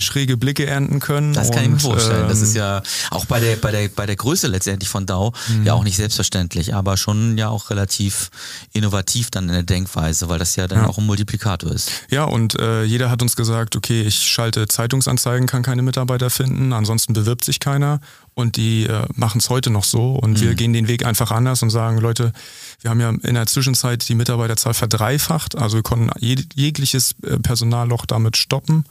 schräge 0.00 0.36
Blicke 0.36 0.66
ernten 0.66 1.00
können. 1.00 1.32
Das 1.32 1.50
kann 1.50 1.64
und, 1.64 1.64
ich 1.64 1.70
mir 1.70 1.80
vorstellen. 1.80 2.22
Ähm, 2.22 2.28
das 2.28 2.40
ist 2.40 2.54
ja 2.54 2.82
auch 3.10 3.24
bei 3.26 3.40
der, 3.40 3.56
bei 3.56 3.70
der, 3.70 3.88
bei 3.88 4.06
der 4.06 4.16
Größe 4.16 4.46
letztendlich 4.48 4.88
von 4.88 5.06
DAO 5.06 5.32
mhm. 5.48 5.64
ja 5.64 5.74
auch 5.74 5.84
nicht 5.84 5.96
selbstverständlich, 5.96 6.74
aber 6.74 6.96
schon 6.96 7.38
ja 7.38 7.48
auch 7.48 7.70
relativ 7.70 8.30
innovativ 8.72 9.30
dann 9.30 9.48
in 9.48 9.54
der 9.54 9.62
Denkweise, 9.62 10.28
weil 10.28 10.38
das 10.38 10.56
ja 10.56 10.66
dann 10.66 10.82
ja. 10.82 10.86
auch 10.86 10.98
ein 10.98 11.06
Multiplikator 11.06 11.70
ist. 11.70 11.90
Ja, 12.10 12.24
und 12.24 12.58
äh, 12.58 12.84
jeder 12.84 13.10
hat 13.10 13.22
uns 13.22 13.36
gesagt, 13.36 13.76
okay, 13.76 14.02
ich 14.02 14.16
schalte 14.16 14.68
Zeitungsanzeigen, 14.68 15.46
kann 15.46 15.62
keine 15.62 15.82
Mitarbeiter 15.82 16.30
finden, 16.30 16.72
ansonsten 16.72 17.12
bewirbt 17.12 17.44
sich 17.44 17.60
keiner 17.60 18.00
und 18.34 18.56
die 18.56 18.86
äh, 18.86 19.06
machen 19.14 19.38
es 19.38 19.50
heute 19.50 19.70
noch 19.70 19.84
so 19.84 20.14
und 20.14 20.32
mhm. 20.32 20.40
wir 20.40 20.54
gehen 20.54 20.72
den 20.72 20.88
Weg 20.88 21.04
einfach 21.04 21.30
anders 21.30 21.62
und 21.62 21.70
sagen, 21.70 21.98
Leute, 21.98 22.32
wir 22.80 22.90
haben 22.90 23.00
ja 23.00 23.10
in 23.10 23.34
der 23.34 23.46
Zwischenzeit 23.46 24.08
die 24.08 24.14
Mitarbeiterzahl 24.14 24.74
verdreifacht, 24.74 25.56
also 25.56 25.76
wir 25.76 25.82
konnten 25.82 26.10
jegliches 26.18 27.14
äh, 27.22 27.38
Personalloch 27.38 28.06
damit 28.06 28.36
stoppen 28.36 28.84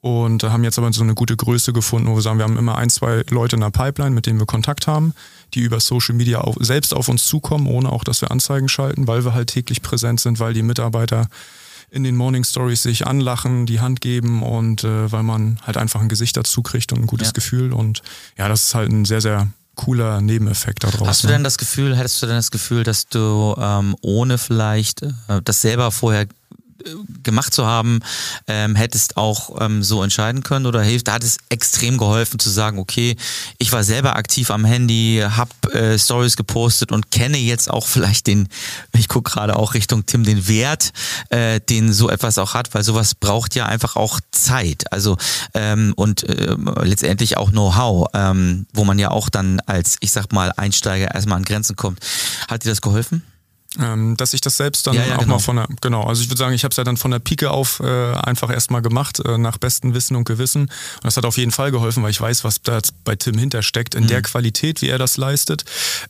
und 0.00 0.44
haben 0.44 0.64
jetzt 0.64 0.78
aber 0.78 0.92
so 0.92 1.02
eine 1.02 1.14
gute 1.14 1.36
Größe 1.36 1.72
gefunden, 1.72 2.08
wo 2.08 2.14
wir 2.14 2.22
sagen, 2.22 2.38
wir 2.38 2.44
haben 2.44 2.56
immer 2.56 2.78
ein, 2.78 2.90
zwei 2.90 3.24
Leute 3.30 3.56
in 3.56 3.60
der 3.60 3.70
Pipeline, 3.70 4.14
mit 4.14 4.26
denen 4.26 4.38
wir 4.38 4.46
Kontakt 4.46 4.86
haben, 4.86 5.12
die 5.54 5.60
über 5.60 5.80
Social 5.80 6.14
Media 6.14 6.40
auf, 6.40 6.56
selbst 6.60 6.94
auf 6.94 7.08
uns 7.08 7.26
zukommen, 7.26 7.66
ohne 7.66 7.90
auch, 7.90 8.04
dass 8.04 8.20
wir 8.20 8.30
Anzeigen 8.30 8.68
schalten, 8.68 9.06
weil 9.06 9.24
wir 9.24 9.34
halt 9.34 9.48
täglich 9.48 9.82
präsent 9.82 10.20
sind, 10.20 10.38
weil 10.38 10.54
die 10.54 10.62
Mitarbeiter 10.62 11.28
in 11.90 12.04
den 12.04 12.16
Morning 12.16 12.44
Stories 12.44 12.82
sich 12.82 13.06
anlachen, 13.06 13.66
die 13.66 13.80
Hand 13.80 14.00
geben 14.00 14.42
und 14.42 14.84
äh, 14.84 15.10
weil 15.10 15.22
man 15.22 15.58
halt 15.62 15.76
einfach 15.78 16.00
ein 16.00 16.08
Gesicht 16.08 16.36
dazu 16.36 16.62
kriegt 16.62 16.92
und 16.92 17.00
ein 17.00 17.06
gutes 17.06 17.28
ja. 17.28 17.32
Gefühl. 17.32 17.72
Und 17.72 18.02
ja, 18.36 18.48
das 18.48 18.64
ist 18.64 18.74
halt 18.74 18.92
ein 18.92 19.04
sehr, 19.04 19.22
sehr 19.22 19.48
cooler 19.74 20.20
Nebeneffekt 20.20 20.84
daraus. 20.84 21.08
Hast 21.08 21.24
du 21.24 21.28
denn 21.28 21.44
das 21.44 21.56
Gefühl, 21.56 21.96
hättest 21.96 22.20
du 22.22 22.26
denn 22.26 22.36
das 22.36 22.50
Gefühl, 22.50 22.84
dass 22.84 23.08
du 23.08 23.54
ähm, 23.58 23.96
ohne 24.02 24.36
vielleicht 24.36 25.02
äh, 25.02 25.40
das 25.42 25.62
selber 25.62 25.90
vorher 25.90 26.26
gemacht 27.22 27.52
zu 27.52 27.66
haben, 27.66 28.00
ähm, 28.46 28.76
hättest 28.76 29.16
auch 29.16 29.60
ähm, 29.60 29.82
so 29.82 30.02
entscheiden 30.02 30.42
können 30.42 30.66
oder 30.66 30.82
hilft, 30.82 31.08
da 31.08 31.14
hat 31.14 31.24
es 31.24 31.38
extrem 31.48 31.98
geholfen 31.98 32.38
zu 32.38 32.50
sagen, 32.50 32.78
okay, 32.78 33.16
ich 33.58 33.72
war 33.72 33.84
selber 33.84 34.16
aktiv 34.16 34.50
am 34.50 34.64
Handy, 34.64 35.24
habe 35.28 35.72
äh, 35.72 35.98
Stories 35.98 36.36
gepostet 36.36 36.92
und 36.92 37.10
kenne 37.10 37.38
jetzt 37.38 37.70
auch 37.70 37.86
vielleicht 37.86 38.26
den, 38.26 38.48
ich 38.96 39.08
gucke 39.08 39.32
gerade 39.32 39.56
auch 39.56 39.74
Richtung 39.74 40.06
Tim, 40.06 40.24
den 40.24 40.48
Wert, 40.48 40.92
äh, 41.30 41.60
den 41.60 41.92
so 41.92 42.08
etwas 42.10 42.38
auch 42.38 42.54
hat, 42.54 42.74
weil 42.74 42.84
sowas 42.84 43.14
braucht 43.14 43.54
ja 43.54 43.66
einfach 43.66 43.96
auch 43.96 44.20
Zeit, 44.30 44.92
also 44.92 45.16
ähm, 45.54 45.92
und 45.96 46.24
äh, 46.24 46.56
letztendlich 46.82 47.36
auch 47.36 47.50
Know-how, 47.50 48.08
ähm, 48.14 48.66
wo 48.72 48.84
man 48.84 48.98
ja 48.98 49.10
auch 49.10 49.28
dann 49.28 49.60
als, 49.66 49.96
ich 50.00 50.12
sag 50.12 50.32
mal, 50.32 50.52
Einsteiger 50.56 51.14
erstmal 51.14 51.38
an 51.38 51.44
Grenzen 51.44 51.76
kommt. 51.76 52.00
Hat 52.48 52.64
dir 52.64 52.70
das 52.70 52.80
geholfen? 52.80 53.22
Ähm, 53.80 54.16
dass 54.16 54.34
ich 54.34 54.40
das 54.40 54.56
selbst 54.56 54.86
dann 54.86 54.94
ja, 54.94 55.06
ja, 55.06 55.14
auch 55.14 55.20
genau. 55.20 55.34
mal 55.34 55.38
von 55.38 55.56
der, 55.56 55.68
genau, 55.80 56.02
also 56.02 56.20
ich 56.20 56.28
würde 56.28 56.38
sagen, 56.38 56.54
ich 56.54 56.64
habe 56.64 56.72
es 56.72 56.76
ja 56.76 56.84
dann 56.84 56.96
von 56.96 57.12
der 57.12 57.20
Pike 57.20 57.50
auf 57.50 57.80
äh, 57.80 58.12
einfach 58.14 58.50
erstmal 58.50 58.82
gemacht, 58.82 59.20
äh, 59.20 59.38
nach 59.38 59.58
bestem 59.58 59.94
Wissen 59.94 60.16
und 60.16 60.24
Gewissen. 60.24 60.62
Und 60.62 61.04
das 61.04 61.16
hat 61.16 61.24
auf 61.24 61.38
jeden 61.38 61.52
Fall 61.52 61.70
geholfen, 61.70 62.02
weil 62.02 62.10
ich 62.10 62.20
weiß, 62.20 62.42
was 62.42 62.60
da 62.62 62.80
bei 63.04 63.14
Tim 63.14 63.38
hintersteckt. 63.38 63.94
In 63.94 64.04
mhm. 64.04 64.08
der 64.08 64.22
Qualität, 64.22 64.82
wie 64.82 64.88
er 64.88 64.98
das 64.98 65.16
leistet, 65.16 65.64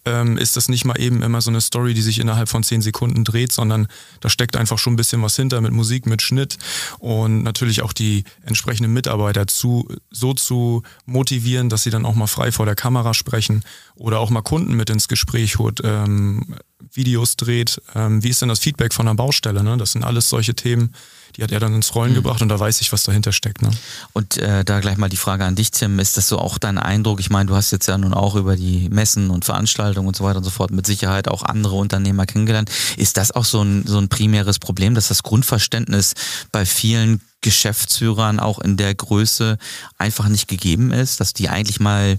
ähm, 0.05 0.39
ist 0.39 0.57
das 0.57 0.69
nicht 0.69 0.85
mal 0.85 0.99
eben 0.99 1.23
immer 1.23 1.41
so 1.41 1.51
eine 1.51 1.61
Story, 1.61 1.93
die 1.95 2.03
sich 2.03 2.19
innerhalb 2.19 2.49
von 2.49 2.63
zehn 2.63 2.81
Sekunden 2.81 3.25
dreht, 3.25 3.53
sondern 3.53 3.87
da 4.21 4.31
steckt 4.31 4.57
einfach 4.57 4.79
schon 4.79 4.95
ein 4.95 4.97
bisschen 4.97 5.23
was 5.23 5.37
hinter 5.37 5.61
mit 5.61 5.73
Musik, 5.73 6.07
mit 6.07 6.23
Schnitt 6.23 6.57
und 6.99 7.43
natürlich 7.43 7.83
auch 7.83 7.93
die 7.93 8.25
entsprechenden 8.45 8.93
Mitarbeiter 8.93 9.47
zu, 9.47 9.89
so 10.11 10.33
zu 10.33 10.83
motivieren, 11.05 11.69
dass 11.69 11.83
sie 11.83 11.91
dann 11.91 12.07
auch 12.07 12.15
mal 12.15 12.27
frei 12.27 12.53
vor 12.53 12.67
der 12.67 12.75
Kamera 12.75 13.15
sprechen 13.15 13.63
oder 13.95 14.21
auch 14.21 14.31
mal 14.31 14.43
Kunden 14.43 14.75
mit 14.75 14.91
ins 14.91 15.09
Gespräch 15.09 15.59
holt. 15.59 15.81
Ähm, 15.85 16.57
Videos 16.93 17.37
dreht. 17.37 17.81
Ähm, 17.95 18.23
wie 18.23 18.29
ist 18.29 18.41
denn 18.43 18.49
das 18.49 18.61
Feedback 18.61 18.95
von 18.95 19.07
der 19.07 19.15
Baustelle? 19.15 19.63
Ne? 19.63 19.77
Das 19.77 19.93
sind 19.93 20.05
alles 20.05 20.29
solche 20.29 20.55
Themen, 20.55 20.95
die 21.37 21.43
hat 21.43 21.53
er 21.53 21.61
dann 21.61 21.75
ins 21.75 21.95
Rollen 21.95 22.13
mhm. 22.13 22.17
gebracht 22.17 22.43
und 22.43 22.49
da 22.49 22.59
weiß 22.59 22.81
ich, 22.81 22.93
was 22.93 23.03
dahinter 23.03 23.33
steckt. 23.33 23.63
Ne? 23.63 23.71
Und 24.13 24.39
äh, 24.39 24.65
da 24.65 24.81
gleich 24.81 24.97
mal 24.97 25.09
die 25.09 25.17
Frage 25.17 25.45
an 25.45 25.55
dich, 25.55 25.71
Tim. 25.71 25.99
Ist 25.99 26.17
das 26.17 26.29
so 26.29 26.39
auch 26.39 26.59
dein 26.59 26.79
Eindruck? 26.79 27.21
Ich 27.21 27.31
meine, 27.31 27.47
du 27.47 27.55
hast 27.55 27.71
jetzt 27.71 27.87
ja 27.87 27.99
nun 27.99 28.15
auch 28.15 28.35
über 28.35 28.57
die 28.57 28.89
Messen 28.91 29.31
und 29.31 29.45
Veranstaltungen 29.45 30.09
und 30.09 30.17
so 30.17 30.25
weiter 30.25 30.39
und 30.39 30.45
so 30.45 30.51
fort 30.51 30.71
mit 30.71 30.87
Sicherheit 30.87 31.29
auch 31.29 31.43
andere 31.43 31.77
Unternehmer 31.77 32.27
kennengelernt. 32.27 32.71
Ist 32.97 33.17
das 33.17 33.33
auch 33.33 33.45
so 33.45 33.63
ein, 33.63 33.85
so 33.87 33.99
ein 33.99 34.09
primäres 34.09 34.59
Problem, 34.59 34.95
dass 34.95 35.09
das 35.09 35.23
Grundverständnis 35.23 36.15
bei 36.53 36.65
vielen 36.67 37.21
Geschäftsführern 37.41 38.41
auch 38.41 38.59
in 38.59 38.77
der 38.77 38.95
Größe 38.95 39.59
einfach 39.97 40.29
nicht 40.29 40.49
gegeben 40.49 40.93
ist, 40.93 41.21
dass 41.21 41.35
die 41.35 41.49
eigentlich 41.49 41.79
mal 41.79 42.19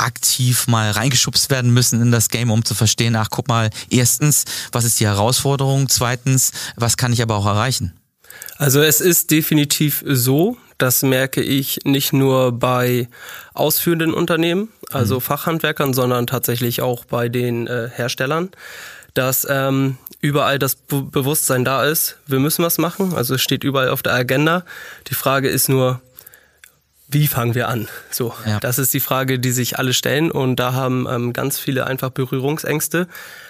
aktiv 0.00 0.66
mal 0.66 0.90
reingeschubst 0.90 1.50
werden 1.50 1.72
müssen 1.72 2.00
in 2.00 2.10
das 2.10 2.28
Game, 2.28 2.50
um 2.50 2.64
zu 2.64 2.74
verstehen, 2.74 3.16
ach 3.16 3.28
guck 3.30 3.48
mal, 3.48 3.70
erstens, 3.90 4.44
was 4.72 4.84
ist 4.84 5.00
die 5.00 5.06
Herausforderung? 5.06 5.88
Zweitens, 5.88 6.52
was 6.76 6.96
kann 6.96 7.12
ich 7.12 7.22
aber 7.22 7.36
auch 7.36 7.46
erreichen? 7.46 7.94
Also 8.56 8.80
es 8.82 9.00
ist 9.00 9.30
definitiv 9.30 10.04
so, 10.06 10.56
das 10.78 11.02
merke 11.02 11.42
ich 11.42 11.80
nicht 11.84 12.12
nur 12.12 12.52
bei 12.52 13.08
ausführenden 13.54 14.14
Unternehmen, 14.14 14.68
also 14.90 15.16
mhm. 15.16 15.20
Fachhandwerkern, 15.20 15.94
sondern 15.94 16.26
tatsächlich 16.26 16.82
auch 16.82 17.04
bei 17.04 17.28
den 17.28 17.66
äh, 17.66 17.88
Herstellern, 17.92 18.50
dass 19.14 19.46
ähm, 19.48 19.98
überall 20.20 20.58
das 20.58 20.74
Be 20.74 21.02
Bewusstsein 21.02 21.64
da 21.64 21.84
ist, 21.84 22.18
wir 22.26 22.38
müssen 22.38 22.64
was 22.64 22.78
machen, 22.78 23.14
also 23.14 23.34
es 23.34 23.42
steht 23.42 23.64
überall 23.64 23.90
auf 23.90 24.02
der 24.02 24.14
Agenda. 24.14 24.64
Die 25.08 25.14
Frage 25.14 25.48
ist 25.48 25.68
nur, 25.68 26.00
wie 27.12 27.26
fangen 27.26 27.54
wir 27.54 27.68
an? 27.68 27.88
So, 28.10 28.34
ja. 28.46 28.60
das 28.60 28.78
ist 28.78 28.94
die 28.94 29.00
Frage, 29.00 29.38
die 29.38 29.50
sich 29.50 29.78
alle 29.78 29.94
stellen 29.94 30.30
und 30.30 30.56
da 30.56 30.72
haben 30.72 31.06
ähm, 31.10 31.32
ganz 31.32 31.58
viele 31.58 31.86
einfach 31.86 32.10
Berührungsängste. 32.10 33.08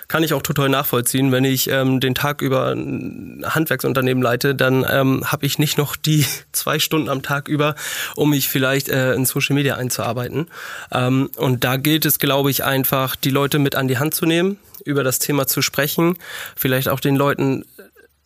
Kann 0.09 0.23
ich 0.23 0.35
auch 0.35 0.43
total 0.43 0.69
nachvollziehen. 0.69 1.31
Wenn 1.31 1.45
ich 1.45 1.71
ähm, 1.71 2.01
den 2.01 2.15
Tag 2.15 2.43
über 2.43 2.73
ein 2.73 3.45
Handwerksunternehmen 3.47 4.23
leite, 4.23 4.55
dann 4.55 4.85
ähm, 4.91 5.31
habe 5.31 5.47
ich 5.47 5.59
nicht 5.59 5.79
noch 5.79 5.95
die 5.95 6.27
zwei 6.53 6.79
Stunden 6.79 7.09
am 7.09 7.23
Tag 7.23 7.49
über, 7.49 7.75
um 8.17 8.31
mich 8.31 8.49
vielleicht 8.49 8.89
äh, 8.89 9.13
in 9.13 9.27
Social 9.27 9.55
Media 9.55 9.77
einzuarbeiten. 9.77 10.49
Ähm, 10.91 11.31
und 11.37 11.63
da 11.63 11.77
gilt 11.77 12.07
es, 12.07 12.19
glaube 12.19 12.51
ich, 12.51 12.65
einfach, 12.65 13.15
die 13.15 13.31
Leute 13.31 13.59
mit 13.59 13.77
an 13.77 13.89
die 13.89 13.99
Hand 13.99 14.15
zu 14.15 14.27
nehmen, 14.27 14.59
über 14.85 15.05
das 15.05 15.19
Thema 15.19 15.47
zu 15.47 15.61
sprechen, 15.63 16.17
vielleicht 16.57 16.89
auch 16.89 17.01
den 17.01 17.17
Leuten 17.17 17.65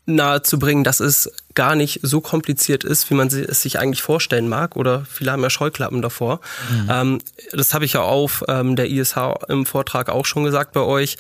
nahezubringen, 0.07 0.85
dass 0.85 1.01
es 1.01 1.33
gar 1.55 1.75
nicht 1.75 2.01
so 2.03 2.21
kompliziert 2.21 2.85
ist, 2.85 3.09
wie 3.11 3.15
man 3.15 3.29
es 3.29 3.63
sich 3.63 3.79
eigentlich 3.79 4.03
vorstellen 4.03 4.49
mag. 4.49 4.77
Oder 4.77 5.07
viele 5.11 5.33
haben 5.33 5.43
ja 5.43 5.51
Scheuklappen 5.51 6.03
davor. 6.03 6.41
Mhm. 6.71 6.89
Ähm, 6.91 7.19
das 7.53 7.73
habe 7.75 7.85
ich 7.85 7.95
ja 7.95 8.03
auf 8.03 8.45
ähm, 8.49 8.77
der 8.77 8.91
ISH 8.91 9.17
im 9.49 9.65
Vortrag 9.65 10.11
auch 10.11 10.27
schon 10.27 10.45
gesagt 10.45 10.73
bei 10.73 10.81
euch. 10.81 11.17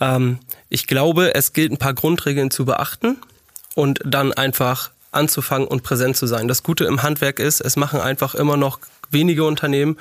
Ähm, 0.00 0.38
ich 0.68 0.86
glaube, 0.86 1.34
es 1.34 1.52
gilt 1.52 1.72
ein 1.72 1.78
paar 1.78 1.94
Grundregeln 1.94 2.50
zu 2.50 2.64
beachten 2.64 3.16
und 3.74 4.00
dann 4.04 4.32
einfach 4.32 4.90
anzufangen 5.12 5.66
und 5.66 5.82
präsent 5.82 6.16
zu 6.16 6.26
sein. 6.26 6.48
Das 6.48 6.62
Gute 6.62 6.84
im 6.84 7.02
Handwerk 7.02 7.38
ist, 7.38 7.60
es 7.60 7.76
machen 7.76 8.00
einfach 8.00 8.34
immer 8.34 8.56
noch 8.56 8.80
wenige 9.10 9.44
Unternehmen 9.44 9.96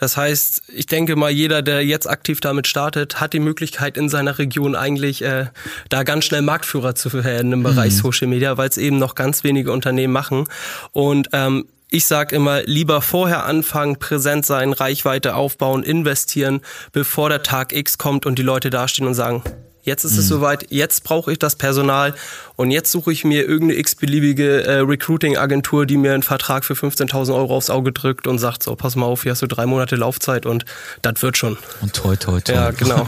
das 0.00 0.16
heißt, 0.16 0.62
ich 0.74 0.86
denke 0.86 1.14
mal, 1.14 1.30
jeder, 1.30 1.60
der 1.60 1.84
jetzt 1.84 2.08
aktiv 2.08 2.40
damit 2.40 2.66
startet, 2.66 3.20
hat 3.20 3.34
die 3.34 3.38
Möglichkeit 3.38 3.98
in 3.98 4.08
seiner 4.08 4.38
Region 4.38 4.74
eigentlich 4.74 5.22
äh, 5.22 5.48
da 5.90 6.04
ganz 6.04 6.24
schnell 6.24 6.40
Marktführer 6.40 6.94
zu 6.94 7.12
werden 7.22 7.52
im 7.52 7.62
Bereich 7.62 7.92
mhm. 7.92 7.98
Social 7.98 8.26
Media, 8.26 8.56
weil 8.56 8.70
es 8.70 8.78
eben 8.78 8.98
noch 8.98 9.14
ganz 9.14 9.44
wenige 9.44 9.72
Unternehmen 9.72 10.14
machen. 10.14 10.48
Und 10.92 11.28
ähm, 11.34 11.66
ich 11.90 12.06
sage 12.06 12.34
immer, 12.34 12.62
lieber 12.62 13.02
vorher 13.02 13.44
anfangen, 13.44 13.98
präsent 13.98 14.46
sein, 14.46 14.72
Reichweite 14.72 15.34
aufbauen, 15.34 15.82
investieren, 15.82 16.62
bevor 16.92 17.28
der 17.28 17.42
Tag 17.42 17.74
X 17.74 17.98
kommt 17.98 18.24
und 18.24 18.38
die 18.38 18.42
Leute 18.42 18.70
dastehen 18.70 19.06
und 19.06 19.14
sagen, 19.14 19.42
Jetzt 19.82 20.04
ist 20.04 20.12
mhm. 20.12 20.18
es 20.18 20.28
soweit, 20.28 20.66
jetzt 20.70 21.04
brauche 21.04 21.32
ich 21.32 21.38
das 21.38 21.56
Personal 21.56 22.14
und 22.56 22.70
jetzt 22.70 22.92
suche 22.92 23.12
ich 23.12 23.24
mir 23.24 23.48
irgendeine 23.48 23.80
x-beliebige 23.80 24.64
äh, 24.64 24.78
Recruiting-Agentur, 24.80 25.86
die 25.86 25.96
mir 25.96 26.12
einen 26.12 26.22
Vertrag 26.22 26.64
für 26.64 26.74
15.000 26.74 27.34
Euro 27.34 27.56
aufs 27.56 27.70
Auge 27.70 27.92
drückt 27.92 28.26
und 28.26 28.38
sagt, 28.38 28.62
so, 28.62 28.76
pass 28.76 28.96
mal 28.96 29.06
auf, 29.06 29.22
hier 29.22 29.32
hast 29.32 29.42
du 29.42 29.46
drei 29.46 29.66
Monate 29.66 29.96
Laufzeit 29.96 30.44
und 30.44 30.64
das 31.02 31.22
wird 31.22 31.36
schon. 31.38 31.56
Und 31.80 31.94
toi, 31.94 32.16
toi, 32.16 32.40
toi. 32.40 32.52
Ja, 32.52 32.70
genau. 32.72 33.06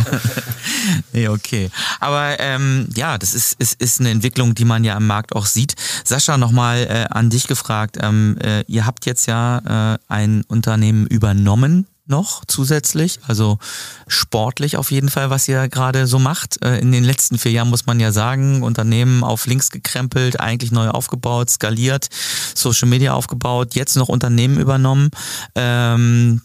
nee, 1.13 1.29
okay. 1.29 1.71
Aber 2.01 2.41
ähm, 2.41 2.89
ja, 2.95 3.19
das 3.19 3.35
ist, 3.35 3.61
ist, 3.61 3.81
ist 3.81 4.01
eine 4.01 4.11
Entwicklung, 4.11 4.55
die 4.55 4.65
man 4.65 4.85
ja 4.85 4.97
am 4.97 5.07
Markt 5.07 5.35
auch 5.35 5.47
sieht. 5.47 5.75
Sascha, 6.05 6.39
nochmal 6.39 6.87
äh, 6.89 7.07
an 7.11 7.29
dich 7.29 7.47
gefragt. 7.47 7.99
Ähm, 8.01 8.39
äh, 8.43 8.65
ihr 8.67 8.87
habt 8.87 9.05
jetzt 9.05 9.27
ja 9.27 9.95
äh, 9.95 9.99
ein 10.09 10.45
Unternehmen 10.49 11.07
übernommen 11.07 11.87
noch 12.07 12.45
zusätzlich, 12.47 13.21
also 13.27 13.59
sportlich 14.09 14.77
auf 14.77 14.91
jeden 14.91 15.09
Fall, 15.09 15.31
was 15.31 15.47
ihr 15.49 15.69
gerade 15.69 16.07
so 16.07 16.19
macht. 16.19 16.63
Äh, 16.65 16.79
in 16.79 16.93
den 16.93 17.05
letzten 17.05 17.39
vier 17.39 17.53
Jahren 17.53 17.71
muss 17.71 17.87
man 17.87 18.01
ja 18.01 18.13
sagen, 18.13 18.63
Unternehmen 18.63 19.25
auf 19.25 19.47
links 19.47 19.71
gekrempelt, 19.71 20.41
eigentlich 20.41 20.73
neu 20.73 20.89
aufgebaut, 20.89 21.51
skaliert, 21.51 22.09
Social 22.55 22.89
Media 22.89 23.13
aufgebaut, 23.15 23.75
jetzt 23.75 23.97
noch 23.97 24.09
Unternehmen 24.09 24.59
übernommen. 24.59 25.11
Ähm, 25.55 26.43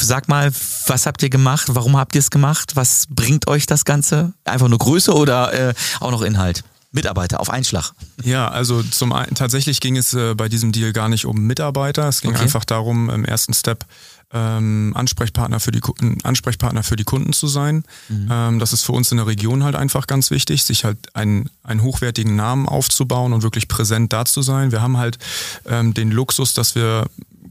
sag 0.00 0.28
mal, 0.28 0.52
was 0.86 1.06
habt 1.06 1.22
ihr 1.22 1.30
gemacht? 1.30 1.68
Warum 1.68 1.96
habt 1.96 2.14
ihr 2.14 2.20
es 2.20 2.30
gemacht? 2.30 2.76
Was 2.76 3.06
bringt 3.08 3.48
euch 3.48 3.66
das 3.66 3.84
Ganze? 3.84 4.34
Einfach 4.44 4.68
nur 4.68 4.78
Größe 4.78 5.14
oder 5.14 5.52
äh, 5.52 5.74
auch 6.00 6.10
noch 6.10 6.22
Inhalt? 6.22 6.62
Mitarbeiter 6.92 7.40
auf 7.40 7.50
Einschlag. 7.50 7.92
Ja, 8.24 8.48
also 8.48 8.82
zum 8.82 9.12
einen 9.12 9.34
tatsächlich 9.34 9.80
ging 9.80 9.96
es 9.96 10.12
äh, 10.12 10.34
bei 10.34 10.48
diesem 10.48 10.72
Deal 10.72 10.92
gar 10.92 11.08
nicht 11.08 11.24
um 11.24 11.46
Mitarbeiter. 11.46 12.08
Es 12.08 12.20
ging 12.20 12.32
okay. 12.32 12.42
einfach 12.42 12.64
darum, 12.64 13.10
im 13.10 13.24
ersten 13.24 13.54
Step 13.54 13.84
ähm, 14.32 14.92
Ansprechpartner, 14.94 15.60
für 15.60 15.72
die, 15.72 15.80
Ansprechpartner 16.22 16.82
für 16.82 16.96
die 16.96 17.04
Kunden 17.04 17.32
zu 17.32 17.46
sein. 17.46 17.84
Mhm. 18.08 18.28
Ähm, 18.30 18.58
das 18.58 18.72
ist 18.72 18.84
für 18.84 18.92
uns 18.92 19.10
in 19.10 19.18
der 19.18 19.26
Region 19.26 19.64
halt 19.64 19.76
einfach 19.76 20.06
ganz 20.06 20.30
wichtig, 20.30 20.64
sich 20.64 20.84
halt 20.84 21.14
einen, 21.14 21.50
einen 21.62 21.82
hochwertigen 21.82 22.36
Namen 22.36 22.68
aufzubauen 22.68 23.32
und 23.32 23.42
wirklich 23.42 23.68
präsent 23.68 24.12
da 24.12 24.24
zu 24.24 24.42
sein. 24.42 24.72
Wir 24.72 24.82
haben 24.82 24.96
halt 24.96 25.18
ähm, 25.66 25.94
den 25.94 26.10
Luxus, 26.10 26.54
dass 26.54 26.74
wir 26.74 27.06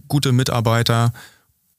gute 0.08 0.31
Mitarbeiter 0.31 1.13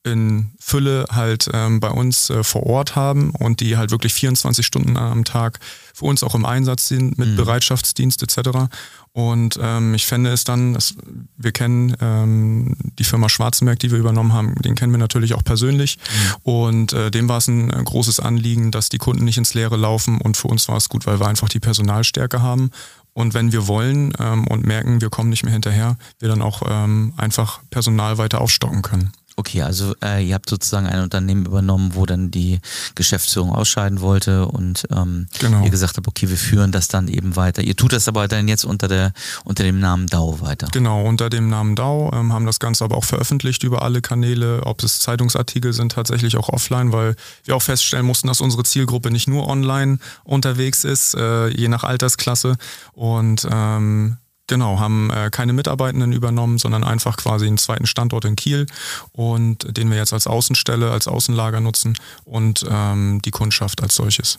in 0.03 0.53
Fülle 0.59 1.05
halt 1.11 1.51
ähm, 1.53 1.79
bei 1.81 1.91
uns 1.91 2.31
äh, 2.31 2.43
vor 2.43 2.65
Ort 2.65 2.97
haben 2.97 3.31
und 3.31 3.61
die 3.61 3.77
halt 3.77 3.91
wirklich 3.91 4.15
24 4.15 4.65
Stunden 4.65 4.97
am 4.97 5.25
Tag 5.25 5.59
für 5.93 6.07
uns 6.07 6.23
auch 6.23 6.35
im 6.35 6.47
Einsatz 6.47 6.89
sind 6.89 7.19
mit 7.19 7.31
mhm. 7.31 7.37
Bereitschaftsdienst 7.37 8.23
etc. 8.23 8.71
Und 9.13 9.59
ähm, 9.61 9.93
ich 9.93 10.07
fände 10.07 10.31
es 10.31 10.45
dann, 10.45 10.73
dass 10.73 10.95
wir 11.37 11.53
kennen 11.53 11.95
ähm, 12.01 12.77
die 12.99 13.05
Firma 13.05 13.29
Schwarzenberg, 13.29 13.79
die 13.79 13.91
wir 13.91 13.99
übernommen 13.99 14.33
haben, 14.33 14.55
den 14.63 14.75
kennen 14.75 14.93
wir 14.93 14.99
natürlich 14.99 15.35
auch 15.35 15.45
persönlich. 15.45 15.99
Mhm. 15.99 16.51
Und 16.51 16.93
äh, 16.95 17.11
dem 17.11 17.29
war 17.29 17.39
es 17.39 17.49
ein 17.49 17.71
äh, 17.71 17.83
großes 17.83 18.21
Anliegen, 18.21 18.71
dass 18.71 18.89
die 18.89 18.99
Kunden 18.99 19.25
nicht 19.25 19.37
ins 19.37 19.53
Leere 19.53 19.77
laufen. 19.77 20.21
Und 20.21 20.39
für 20.39 20.49
uns 20.49 20.69
war 20.69 20.77
es 20.77 20.89
gut, 20.89 21.07
weil 21.07 21.21
wir 21.21 21.29
einfach 21.29 21.51
die 21.51 21.61
Personalstärke 21.61 22.41
haben. 22.41 22.71
Und 23.13 23.35
wenn 23.35 23.53
wir 23.53 23.67
wollen 23.67 24.13
ähm, 24.19 24.47
und 24.47 24.65
merken, 24.65 25.01
wir 25.01 25.11
kommen 25.11 25.29
nicht 25.29 25.43
mehr 25.43 25.53
hinterher, 25.53 25.99
wir 26.21 26.29
dann 26.29 26.41
auch 26.41 26.63
ähm, 26.67 27.13
einfach 27.17 27.61
Personal 27.71 28.17
weiter 28.17 28.41
aufstocken 28.41 28.83
können. 28.83 29.13
Okay, 29.41 29.63
also 29.63 29.95
äh, 30.05 30.23
ihr 30.23 30.35
habt 30.35 30.51
sozusagen 30.51 30.87
ein 30.87 31.01
Unternehmen 31.01 31.47
übernommen, 31.47 31.93
wo 31.95 32.05
dann 32.05 32.31
die 32.31 32.61
Geschäftsführung 32.95 33.55
ausscheiden 33.55 34.03
wollte 34.03 34.47
und 34.47 34.87
ähm, 34.95 35.29
genau. 35.39 35.65
ihr 35.65 35.71
gesagt 35.71 35.97
habt, 35.97 36.07
okay, 36.07 36.29
wir 36.29 36.37
führen 36.37 36.73
das 36.73 36.89
dann 36.89 37.09
eben 37.09 37.37
weiter. 37.37 37.63
Ihr 37.63 37.75
tut 37.75 37.95
das 37.95 38.07
aber 38.07 38.29
dann 38.29 38.49
jetzt 38.49 38.67
unter 38.67 38.87
der 38.87 39.15
unter 39.45 39.63
dem 39.63 39.81
Namen 39.81 40.09
DAO 40.09 40.43
weiter. 40.43 40.69
Genau, 40.73 41.07
unter 41.07 41.31
dem 41.31 41.49
Namen 41.49 41.75
DAO 41.75 42.11
ähm, 42.13 42.35
haben 42.35 42.45
das 42.45 42.59
Ganze 42.59 42.85
aber 42.85 42.99
auch 42.99 43.05
veröffentlicht 43.05 43.63
über 43.63 43.81
alle 43.81 44.03
Kanäle, 44.03 44.61
ob 44.67 44.83
es 44.83 44.99
Zeitungsartikel 44.99 45.73
sind, 45.73 45.93
tatsächlich 45.93 46.37
auch 46.37 46.51
offline, 46.51 46.93
weil 46.93 47.17
wir 47.45 47.57
auch 47.57 47.63
feststellen 47.63 48.05
mussten, 48.05 48.29
dass 48.29 48.43
unsere 48.43 48.65
Zielgruppe 48.65 49.11
nicht 49.11 49.27
nur 49.27 49.49
online 49.49 50.01
unterwegs 50.23 50.85
ist, 50.85 51.15
äh, 51.15 51.49
je 51.49 51.69
nach 51.69 51.83
Altersklasse 51.83 52.59
und 52.93 53.49
ähm, 53.51 54.19
Genau, 54.51 54.81
haben 54.81 55.11
äh, 55.11 55.31
keine 55.31 55.53
Mitarbeitenden 55.53 56.11
übernommen, 56.11 56.59
sondern 56.59 56.83
einfach 56.83 57.17
quasi 57.17 57.47
einen 57.47 57.57
zweiten 57.57 57.87
Standort 57.87 58.25
in 58.25 58.35
Kiel 58.35 58.67
und 59.13 59.77
den 59.77 59.89
wir 59.91 59.97
jetzt 59.97 60.13
als 60.13 60.27
Außenstelle, 60.27 60.91
als 60.91 61.07
Außenlager 61.07 61.61
nutzen 61.61 61.97
und 62.25 62.67
ähm, 62.69 63.23
die 63.25 63.31
Kundschaft 63.31 63.81
als 63.81 63.95
solches. 63.95 64.39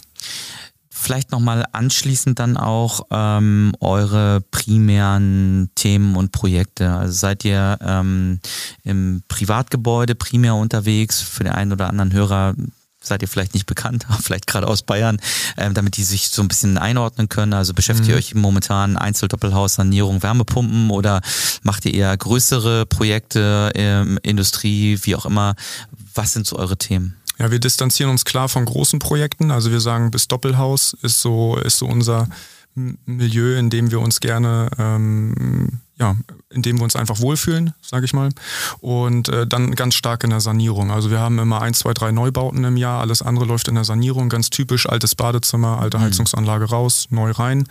Vielleicht 0.90 1.32
nochmal 1.32 1.66
anschließend 1.72 2.40
dann 2.40 2.58
auch 2.58 3.08
ähm, 3.10 3.72
eure 3.80 4.42
primären 4.52 5.72
Themen 5.76 6.18
und 6.18 6.34
Projekte. 6.34 6.92
Also 6.92 7.14
seid 7.14 7.46
ihr 7.46 7.80
ähm, 7.82 8.42
im 8.84 9.24
Privatgebäude 9.30 10.16
primär 10.16 10.56
unterwegs? 10.56 11.22
Für 11.22 11.46
den 11.46 11.54
einen 11.54 11.72
oder 11.72 11.88
anderen 11.88 12.12
Hörer 12.12 12.54
seid 13.04 13.22
ihr 13.22 13.28
vielleicht 13.28 13.54
nicht 13.54 13.66
bekannt, 13.66 14.06
vielleicht 14.22 14.48
gerade 14.48 14.68
aus 14.68 14.84
Bayern, 14.84 15.20
ähm, 15.58 15.74
damit 15.74 15.98
die 15.98 16.04
sich 16.04 16.30
so 16.30 16.42
ein 16.42 16.48
bisschen 16.48 16.78
einordnen 16.78 17.30
können. 17.30 17.54
Also 17.54 17.74
beschäftigt 17.74 18.08
mhm. 18.08 18.14
ihr 18.14 18.18
euch 18.18 18.36
momentan 18.36 18.98
Einzeldoppelhaus, 18.98 19.76
Sanierung, 19.76 20.24
Wärmepumpen 20.24 20.90
oder 20.90 21.22
macht 21.64 21.86
ihr 21.86 21.94
eher 21.94 22.16
größere 22.16 22.86
Projekte, 22.86 23.72
ähm, 23.76 24.20
Industrie, 24.24 25.00
wie 25.04 25.16
auch 25.16 25.26
immer? 25.26 25.56
Was 26.14 26.34
sind 26.34 26.46
so 26.46 26.58
eure 26.58 26.78
Themen? 26.78 27.16
Ja, 27.40 27.50
wir 27.50 27.60
distanzieren 27.60 28.12
uns 28.12 28.24
klar 28.24 28.50
von 28.50 28.66
großen 28.66 29.00
Projekten. 29.00 29.50
Also 29.50 29.72
wir 29.72 29.80
sagen, 29.82 30.12
bis 30.12 30.28
Doppelhaus 30.28 30.96
ist 31.02 31.22
so, 31.22 31.58
ist 31.58 31.80
so 31.80 31.88
unser 31.88 32.28
Milieu, 32.76 33.58
in 33.58 33.70
dem 33.70 33.92
wir 33.92 34.00
uns 34.00 34.20
gerne 34.20 34.70
ähm, 34.78 35.82
ja, 36.02 36.16
in 36.50 36.64
dem 36.64 36.80
wir 36.80 36.84
uns 36.84 36.96
einfach 36.96 37.20
wohlfühlen, 37.20 37.74
sage 37.82 38.06
ich 38.06 38.14
mal. 38.14 38.30
Und 38.80 39.30
äh, 39.30 39.46
dann 39.46 39.76
ganz 39.76 39.94
stark 39.94 40.24
in 40.24 40.32
der 40.32 40.42
Sanierung. 40.42 40.92
Also 40.92 41.12
wir 41.12 41.20
haben 41.20 41.38
immer 41.38 41.62
ein, 41.62 41.76
zwei, 41.76 41.94
drei 41.94 42.12
Neubauten 42.12 42.64
im 42.64 42.76
Jahr, 42.76 43.02
alles 43.02 43.22
andere 43.22 43.46
läuft 43.46 43.68
in 43.68 43.76
der 43.76 43.84
Sanierung, 43.84 44.28
ganz 44.28 44.50
typisch, 44.50 44.90
altes 44.90 45.14
Badezimmer, 45.14 45.80
alte 45.80 46.00
mhm. 46.00 46.04
Heizungsanlage 46.04 46.66
raus, 46.66 47.08
neu 47.12 47.32
rein. 47.32 47.66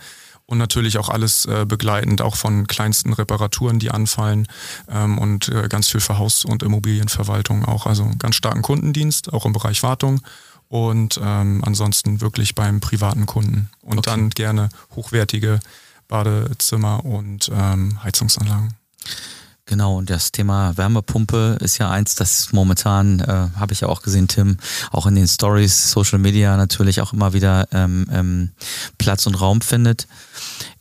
Und 0.45 0.57
natürlich 0.57 0.97
auch 0.97 1.09
alles 1.09 1.45
äh, 1.45 1.65
begleitend, 1.65 2.21
auch 2.21 2.35
von 2.35 2.67
kleinsten 2.67 3.13
Reparaturen, 3.13 3.79
die 3.79 3.91
anfallen 3.91 4.47
ähm, 4.89 5.17
und 5.17 5.47
äh, 5.49 5.67
ganz 5.69 5.87
viel 5.87 6.01
für 6.01 6.17
Haus- 6.17 6.43
und 6.43 6.63
Immobilienverwaltung 6.63 7.63
auch. 7.65 7.85
Also 7.85 8.09
ganz 8.17 8.35
starken 8.35 8.61
Kundendienst, 8.61 9.31
auch 9.31 9.45
im 9.45 9.53
Bereich 9.53 9.83
Wartung 9.83 10.21
und 10.67 11.19
ähm, 11.23 11.61
ansonsten 11.65 12.19
wirklich 12.21 12.55
beim 12.55 12.79
privaten 12.81 13.25
Kunden. 13.25 13.69
Und 13.81 13.99
okay. 13.99 14.09
dann 14.09 14.29
gerne 14.29 14.69
hochwertige 14.95 15.59
Badezimmer 16.11 17.03
und 17.05 17.49
ähm, 17.53 18.03
Heizungsanlagen. 18.03 18.75
Genau, 19.65 19.97
und 19.97 20.09
das 20.09 20.33
Thema 20.33 20.75
Wärmepumpe 20.75 21.57
ist 21.61 21.77
ja 21.77 21.89
eins, 21.89 22.15
das 22.15 22.51
momentan, 22.51 23.21
äh, 23.21 23.47
habe 23.57 23.71
ich 23.71 23.79
ja 23.79 23.87
auch 23.87 24.01
gesehen, 24.01 24.27
Tim, 24.27 24.57
auch 24.91 25.05
in 25.07 25.15
den 25.15 25.27
Stories, 25.27 25.91
Social 25.91 26.19
Media 26.19 26.57
natürlich 26.57 26.99
auch 26.99 27.13
immer 27.13 27.31
wieder 27.31 27.67
ähm, 27.71 28.05
ähm, 28.11 28.51
Platz 28.97 29.25
und 29.27 29.35
Raum 29.35 29.61
findet. 29.61 30.07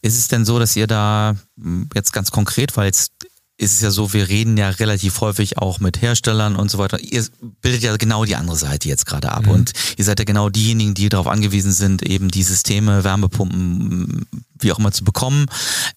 Ist 0.03 0.19
es 0.19 0.27
denn 0.27 0.45
so, 0.45 0.59
dass 0.59 0.75
ihr 0.75 0.89
da 0.89 1.37
hm, 1.57 1.89
jetzt 1.95 2.13
ganz 2.13 2.33
konkret, 2.33 2.77
weil 2.77 2.87
jetzt 2.87 3.13
ist 3.61 3.75
es 3.75 3.81
ja 3.83 3.91
so, 3.91 4.15
wir 4.15 4.29
reden 4.29 4.57
ja 4.57 4.71
relativ 4.71 5.21
häufig 5.21 5.59
auch 5.59 5.81
mit 5.81 6.01
Herstellern 6.01 6.57
und 6.57 6.71
so 6.71 6.79
weiter. 6.79 6.99
Ihr 6.99 7.27
bildet 7.61 7.83
ja 7.83 7.95
genau 7.99 8.25
die 8.25 8.35
andere 8.35 8.57
Seite 8.57 8.89
jetzt 8.89 9.05
gerade 9.05 9.31
ab. 9.31 9.45
Mhm. 9.45 9.53
Und 9.53 9.73
ihr 9.99 10.05
seid 10.05 10.19
ja 10.19 10.25
genau 10.25 10.49
diejenigen, 10.49 10.95
die 10.95 11.11
darauf 11.11 11.27
angewiesen 11.27 11.73
sind, 11.73 12.03
eben 12.03 12.31
die 12.31 12.43
Systeme, 12.43 13.05
Wärmepumpen, 13.05 14.27
wie 14.59 14.73
auch 14.73 14.79
immer 14.79 14.93
zu 14.93 15.05
bekommen. 15.05 15.47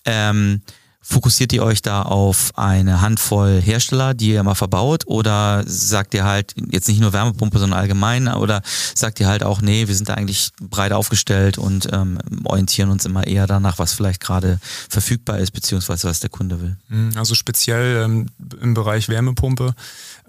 Ähm, 0.03 0.61
Fokussiert 1.05 1.51
ihr 1.51 1.63
euch 1.63 1.81
da 1.81 2.03
auf 2.03 2.51
eine 2.55 3.01
Handvoll 3.01 3.61
Hersteller, 3.61 4.13
die 4.13 4.29
ihr 4.29 4.39
immer 4.39 4.55
verbaut? 4.55 5.03
Oder 5.05 5.63
sagt 5.65 6.13
ihr 6.13 6.23
halt 6.23 6.55
jetzt 6.71 6.87
nicht 6.87 7.01
nur 7.01 7.11
Wärmepumpe, 7.11 7.59
sondern 7.59 7.77
allgemein? 7.77 8.29
Oder 8.29 8.61
sagt 8.95 9.19
ihr 9.19 9.27
halt 9.27 9.43
auch, 9.43 9.61
nee, 9.61 9.89
wir 9.89 9.95
sind 9.95 10.07
da 10.07 10.13
eigentlich 10.13 10.51
breit 10.61 10.93
aufgestellt 10.93 11.57
und 11.57 11.89
ähm, 11.91 12.19
orientieren 12.45 12.89
uns 12.89 13.05
immer 13.05 13.27
eher 13.27 13.47
danach, 13.47 13.79
was 13.79 13.91
vielleicht 13.91 14.21
gerade 14.21 14.59
verfügbar 14.89 15.39
ist, 15.39 15.51
beziehungsweise 15.51 16.07
was 16.07 16.21
der 16.21 16.29
Kunde 16.29 16.61
will? 16.61 16.77
Mhm, 16.87 17.11
also 17.17 17.35
speziell 17.35 18.03
ähm, 18.05 18.27
im 18.61 18.73
Bereich 18.73 19.09
Wärmepumpe 19.09 19.75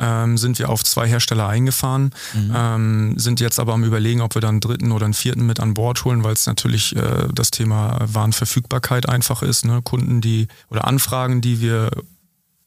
ähm, 0.01 0.37
sind 0.39 0.59
wir 0.59 0.71
auf 0.71 0.83
zwei 0.83 1.09
Hersteller 1.09 1.47
eingefahren, 1.47 2.11
mhm. 2.35 2.53
ähm, 2.55 3.15
sind 3.17 3.39
jetzt 3.39 3.61
aber 3.61 3.75
am 3.75 3.85
überlegen, 3.85 4.21
ob 4.21 4.35
wir 4.35 4.41
dann 4.41 4.55
einen 4.55 4.61
dritten 4.61 4.93
oder 4.93 5.05
einen 5.05 5.15
vierten 5.15 5.47
mit 5.47 5.61
an 5.61 5.75
Bord 5.75 6.05
holen, 6.05 6.25
weil 6.25 6.33
es 6.33 6.47
natürlich 6.47 6.97
äh, 6.97 7.29
das 7.33 7.51
Thema 7.51 7.99
Warenverfügbarkeit 8.05 9.09
einfach 9.09 9.43
ist. 9.43 9.65
Ne? 9.65 9.81
Kunden, 9.83 10.21
die 10.21 10.49
oder 10.75 10.87
Anfragen, 10.87 11.41
die 11.41 11.61
wir 11.61 11.91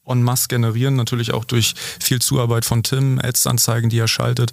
en 0.08 0.22
masse 0.22 0.48
generieren, 0.48 0.96
natürlich 0.96 1.32
auch 1.32 1.44
durch 1.44 1.74
viel 2.00 2.20
Zuarbeit 2.20 2.64
von 2.64 2.82
Tim, 2.82 3.20
Ads-Anzeigen, 3.22 3.90
die 3.90 3.98
er 3.98 4.08
schaltet, 4.08 4.52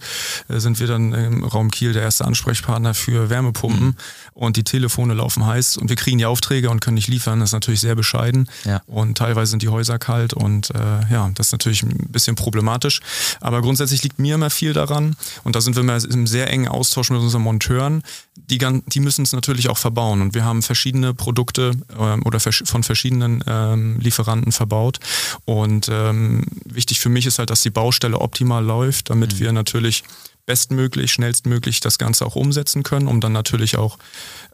äh, 0.50 0.60
sind 0.60 0.80
wir 0.80 0.88
dann 0.88 1.14
im 1.14 1.44
Raum 1.44 1.72
Kiel 1.72 1.94
der 1.94 2.04
erste 2.04 2.26
Ansprechpartner 2.26 2.94
für 2.94 3.30
Wärmepumpen 3.30 3.88
mhm. 3.88 3.96
und 4.34 4.58
die 4.58 4.64
Telefone 4.64 5.14
laufen 5.14 5.46
heiß 5.46 5.78
und 5.78 5.90
wir 5.90 5.96
kriegen 5.96 6.18
die 6.18 6.26
Aufträge 6.26 6.70
und 6.70 6.82
können 6.82 6.96
nicht 6.96 7.08
liefern. 7.08 7.40
Das 7.40 7.50
ist 7.50 7.54
natürlich 7.54 7.80
sehr 7.80 7.96
bescheiden 7.96 8.50
ja. 8.66 8.82
und 8.86 9.18
teilweise 9.18 9.52
sind 9.52 9.62
die 9.62 9.70
Häuser 9.70 9.98
kalt 9.98 10.34
und 10.34 10.72
äh, 10.72 11.12
ja, 11.12 11.32
das 11.36 11.48
ist 11.48 11.52
natürlich 11.54 11.84
ein 11.84 12.10
bisschen 12.10 12.36
problematisch. 12.36 13.00
Aber 13.40 13.62
grundsätzlich 13.62 14.04
liegt 14.04 14.20
mir 14.20 14.36
immer 14.36 14.50
viel 14.50 14.74
daran 14.74 15.16
und 15.44 15.56
da 15.56 15.62
sind 15.62 15.76
wir 15.76 15.82
immer 15.82 16.04
im 16.04 16.28
sehr 16.28 16.50
engen 16.50 16.68
Austausch 16.68 17.10
mit 17.10 17.22
unseren 17.22 17.44
Monteuren. 17.44 18.04
Die, 18.38 18.58
die 18.58 19.00
müssen 19.00 19.24
es 19.24 19.32
natürlich 19.32 19.70
auch 19.70 19.78
verbauen 19.78 20.22
und 20.22 20.34
wir 20.34 20.44
haben 20.44 20.62
verschiedene 20.62 21.14
Produkte 21.14 21.72
äh, 21.98 22.20
oder 22.26 22.40
von 22.40 22.84
verschiedenen 22.84 23.44
ähm, 23.48 24.00
Lieferanten 24.00 24.52
verbaut 24.52 25.00
und 25.46 25.88
ähm, 25.90 26.44
wichtig 26.66 27.00
für 27.00 27.10
mich 27.10 27.26
ist 27.26 27.40
halt, 27.40 27.50
dass 27.50 27.62
die 27.62 27.70
Baustelle 27.70 28.20
optimal 28.20 28.64
läuft, 28.64 29.10
damit 29.10 29.36
mhm. 29.36 29.40
wir 29.40 29.52
natürlich 29.54 30.04
bestmöglich, 30.46 31.12
schnellstmöglich 31.12 31.80
das 31.80 31.98
Ganze 31.98 32.26
auch 32.26 32.36
umsetzen 32.36 32.84
können, 32.84 33.08
um 33.08 33.20
dann 33.20 33.32
natürlich 33.32 33.78
auch 33.78 33.98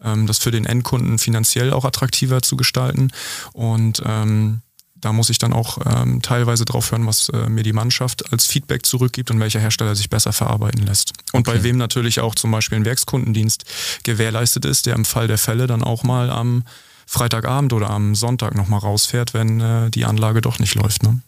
ähm, 0.03 0.27
das 0.27 0.37
für 0.37 0.51
den 0.51 0.65
Endkunden 0.65 1.19
finanziell 1.19 1.73
auch 1.73 1.85
attraktiver 1.85 2.41
zu 2.41 2.57
gestalten. 2.57 3.11
Und 3.53 4.01
ähm, 4.05 4.61
da 5.01 5.11
muss 5.13 5.29
ich 5.29 5.39
dann 5.39 5.51
auch 5.51 5.79
ähm, 5.85 6.21
teilweise 6.21 6.65
drauf 6.65 6.91
hören, 6.91 7.05
was 7.07 7.29
äh, 7.29 7.49
mir 7.49 7.63
die 7.63 7.73
Mannschaft 7.73 8.31
als 8.31 8.45
Feedback 8.45 8.85
zurückgibt 8.85 9.31
und 9.31 9.39
welcher 9.39 9.59
Hersteller 9.59 9.95
sich 9.95 10.09
besser 10.09 10.31
verarbeiten 10.31 10.85
lässt. 10.85 11.13
Und 11.33 11.47
okay. 11.47 11.57
bei 11.57 11.63
wem 11.63 11.77
natürlich 11.77 12.19
auch 12.19 12.35
zum 12.35 12.51
Beispiel 12.51 12.77
ein 12.77 12.85
Werkskundendienst 12.85 13.65
gewährleistet 14.03 14.65
ist, 14.65 14.85
der 14.85 14.95
im 14.95 15.05
Fall 15.05 15.27
der 15.27 15.37
Fälle 15.37 15.67
dann 15.67 15.83
auch 15.83 16.03
mal 16.03 16.29
am 16.29 16.63
Freitagabend 17.11 17.73
oder 17.73 17.89
am 17.89 18.15
Sonntag 18.15 18.55
nochmal 18.55 18.79
rausfährt, 18.79 19.33
wenn 19.33 19.59
äh, 19.59 19.89
die 19.89 20.05
Anlage 20.05 20.39
doch 20.39 20.59
nicht 20.59 20.75
läuft. 20.75 21.03
Ne? 21.03 21.19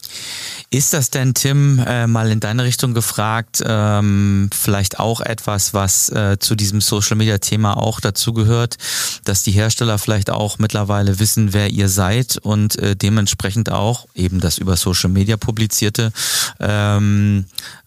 Ist 0.69 0.93
das 0.93 1.09
denn, 1.09 1.33
Tim, 1.33 1.77
äh, 1.85 2.07
mal 2.07 2.31
in 2.31 2.39
deine 2.39 2.63
Richtung 2.63 2.93
gefragt, 2.93 3.61
ähm, 3.67 4.49
vielleicht 4.53 5.01
auch 5.01 5.19
etwas, 5.19 5.73
was 5.73 6.07
äh, 6.07 6.37
zu 6.39 6.55
diesem 6.55 6.79
Social-Media-Thema 6.79 7.75
auch 7.75 7.99
dazugehört, 7.99 8.77
dass 9.25 9.43
die 9.43 9.51
Hersteller 9.51 9.97
vielleicht 9.97 10.29
auch 10.29 10.57
mittlerweile 10.57 11.19
wissen, 11.19 11.51
wer 11.51 11.69
ihr 11.69 11.89
seid 11.89 12.37
und 12.37 12.79
äh, 12.79 12.95
dementsprechend 12.95 13.69
auch 13.69 14.07
eben 14.15 14.39
das 14.39 14.59
über 14.59 14.77
Social-Media 14.77 15.35
publizierte 15.35 16.13
ähm, 16.61 17.43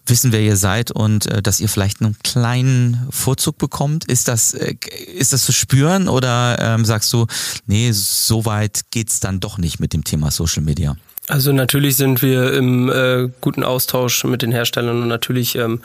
wissen, 0.08 0.32
wer 0.32 0.40
ihr 0.40 0.56
seid 0.56 0.90
und 0.90 1.26
äh, 1.26 1.42
dass 1.42 1.60
ihr 1.60 1.68
vielleicht 1.68 2.00
einen 2.00 2.16
kleinen 2.22 3.06
Vorzug 3.10 3.58
bekommt? 3.58 4.04
Ist 4.04 4.28
das, 4.28 4.54
äh, 4.54 4.74
ist 5.14 5.32
das 5.32 5.44
zu 5.44 5.52
spüren 5.52 6.08
oder 6.08 6.58
ähm, 6.60 6.84
sagst 6.84 7.12
du, 7.12 7.26
nee, 7.66 7.90
so 7.92 8.44
weit 8.44 8.82
geht's 8.90 9.20
dann 9.20 9.40
doch 9.40 9.58
nicht 9.58 9.80
mit 9.80 9.92
dem 9.92 10.04
Thema 10.04 10.30
Social 10.30 10.62
Media? 10.62 10.96
Also 11.28 11.52
natürlich 11.52 11.96
sind 11.96 12.22
wir 12.22 12.52
im 12.52 12.88
äh, 12.88 13.28
guten 13.40 13.64
Austausch 13.64 14.22
mit 14.24 14.42
den 14.42 14.52
Herstellern 14.52 15.02
und 15.02 15.08
natürlich 15.08 15.56
ähm, 15.56 15.80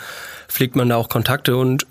pflegt 0.47 0.75
man 0.75 0.89
da 0.89 0.97
auch 0.97 1.09
Kontakte 1.09 1.57
und 1.57 1.87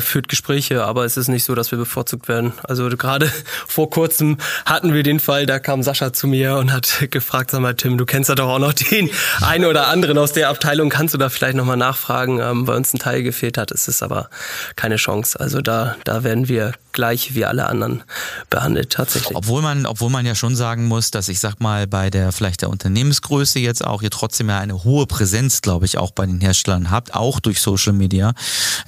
führt 0.00 0.28
Gespräche, 0.28 0.84
aber 0.84 1.04
es 1.04 1.16
ist 1.16 1.28
nicht 1.28 1.44
so, 1.44 1.54
dass 1.54 1.70
wir 1.70 1.78
bevorzugt 1.78 2.28
werden. 2.28 2.52
Also 2.62 2.88
gerade 2.88 3.30
vor 3.66 3.90
kurzem 3.90 4.38
hatten 4.64 4.94
wir 4.94 5.02
den 5.02 5.20
Fall, 5.20 5.46
da 5.46 5.58
kam 5.58 5.82
Sascha 5.82 6.12
zu 6.12 6.26
mir 6.26 6.56
und 6.56 6.72
hat 6.72 7.06
gefragt, 7.10 7.50
sag 7.50 7.60
mal, 7.60 7.74
Tim, 7.74 7.98
du 7.98 8.06
kennst 8.06 8.28
ja 8.28 8.34
doch 8.34 8.48
auch 8.48 8.58
noch 8.58 8.72
den 8.72 9.10
einen 9.40 9.64
oder 9.64 9.88
anderen 9.88 10.18
aus 10.18 10.32
der 10.32 10.48
Abteilung, 10.48 10.88
kannst 10.88 11.14
du 11.14 11.18
da 11.18 11.28
vielleicht 11.28 11.56
nochmal 11.56 11.76
nachfragen, 11.76 12.40
ähm, 12.40 12.66
weil 12.66 12.76
uns 12.76 12.94
ein 12.94 12.98
Teil 12.98 13.22
gefehlt 13.22 13.58
hat. 13.58 13.70
Es 13.70 13.88
ist 13.88 14.02
aber 14.02 14.30
keine 14.76 14.96
Chance. 14.96 15.38
Also 15.38 15.60
da, 15.60 15.96
da 16.04 16.24
werden 16.24 16.48
wir 16.48 16.72
gleich 16.92 17.34
wie 17.34 17.44
alle 17.44 17.66
anderen 17.66 18.02
behandelt 18.48 18.90
tatsächlich. 18.90 19.36
Obwohl 19.36 19.60
man, 19.60 19.84
obwohl 19.84 20.10
man 20.10 20.24
ja 20.24 20.34
schon 20.34 20.56
sagen 20.56 20.86
muss, 20.86 21.10
dass 21.10 21.28
ich 21.28 21.40
sag 21.40 21.60
mal 21.60 21.86
bei 21.86 22.08
der 22.08 22.32
vielleicht 22.32 22.62
der 22.62 22.70
Unternehmensgröße 22.70 23.58
jetzt 23.58 23.84
auch 23.84 24.00
ihr 24.00 24.10
trotzdem 24.10 24.48
ja 24.48 24.58
eine 24.58 24.84
hohe 24.84 25.06
Präsenz, 25.06 25.60
glaube 25.60 25.84
ich, 25.86 25.98
auch 25.98 26.12
bei 26.12 26.24
den 26.24 26.40
Herstellern 26.40 26.90
habt, 26.90 27.14
auch 27.14 27.40
durch 27.40 27.60
Social 27.60 27.92
Media. 27.92 28.32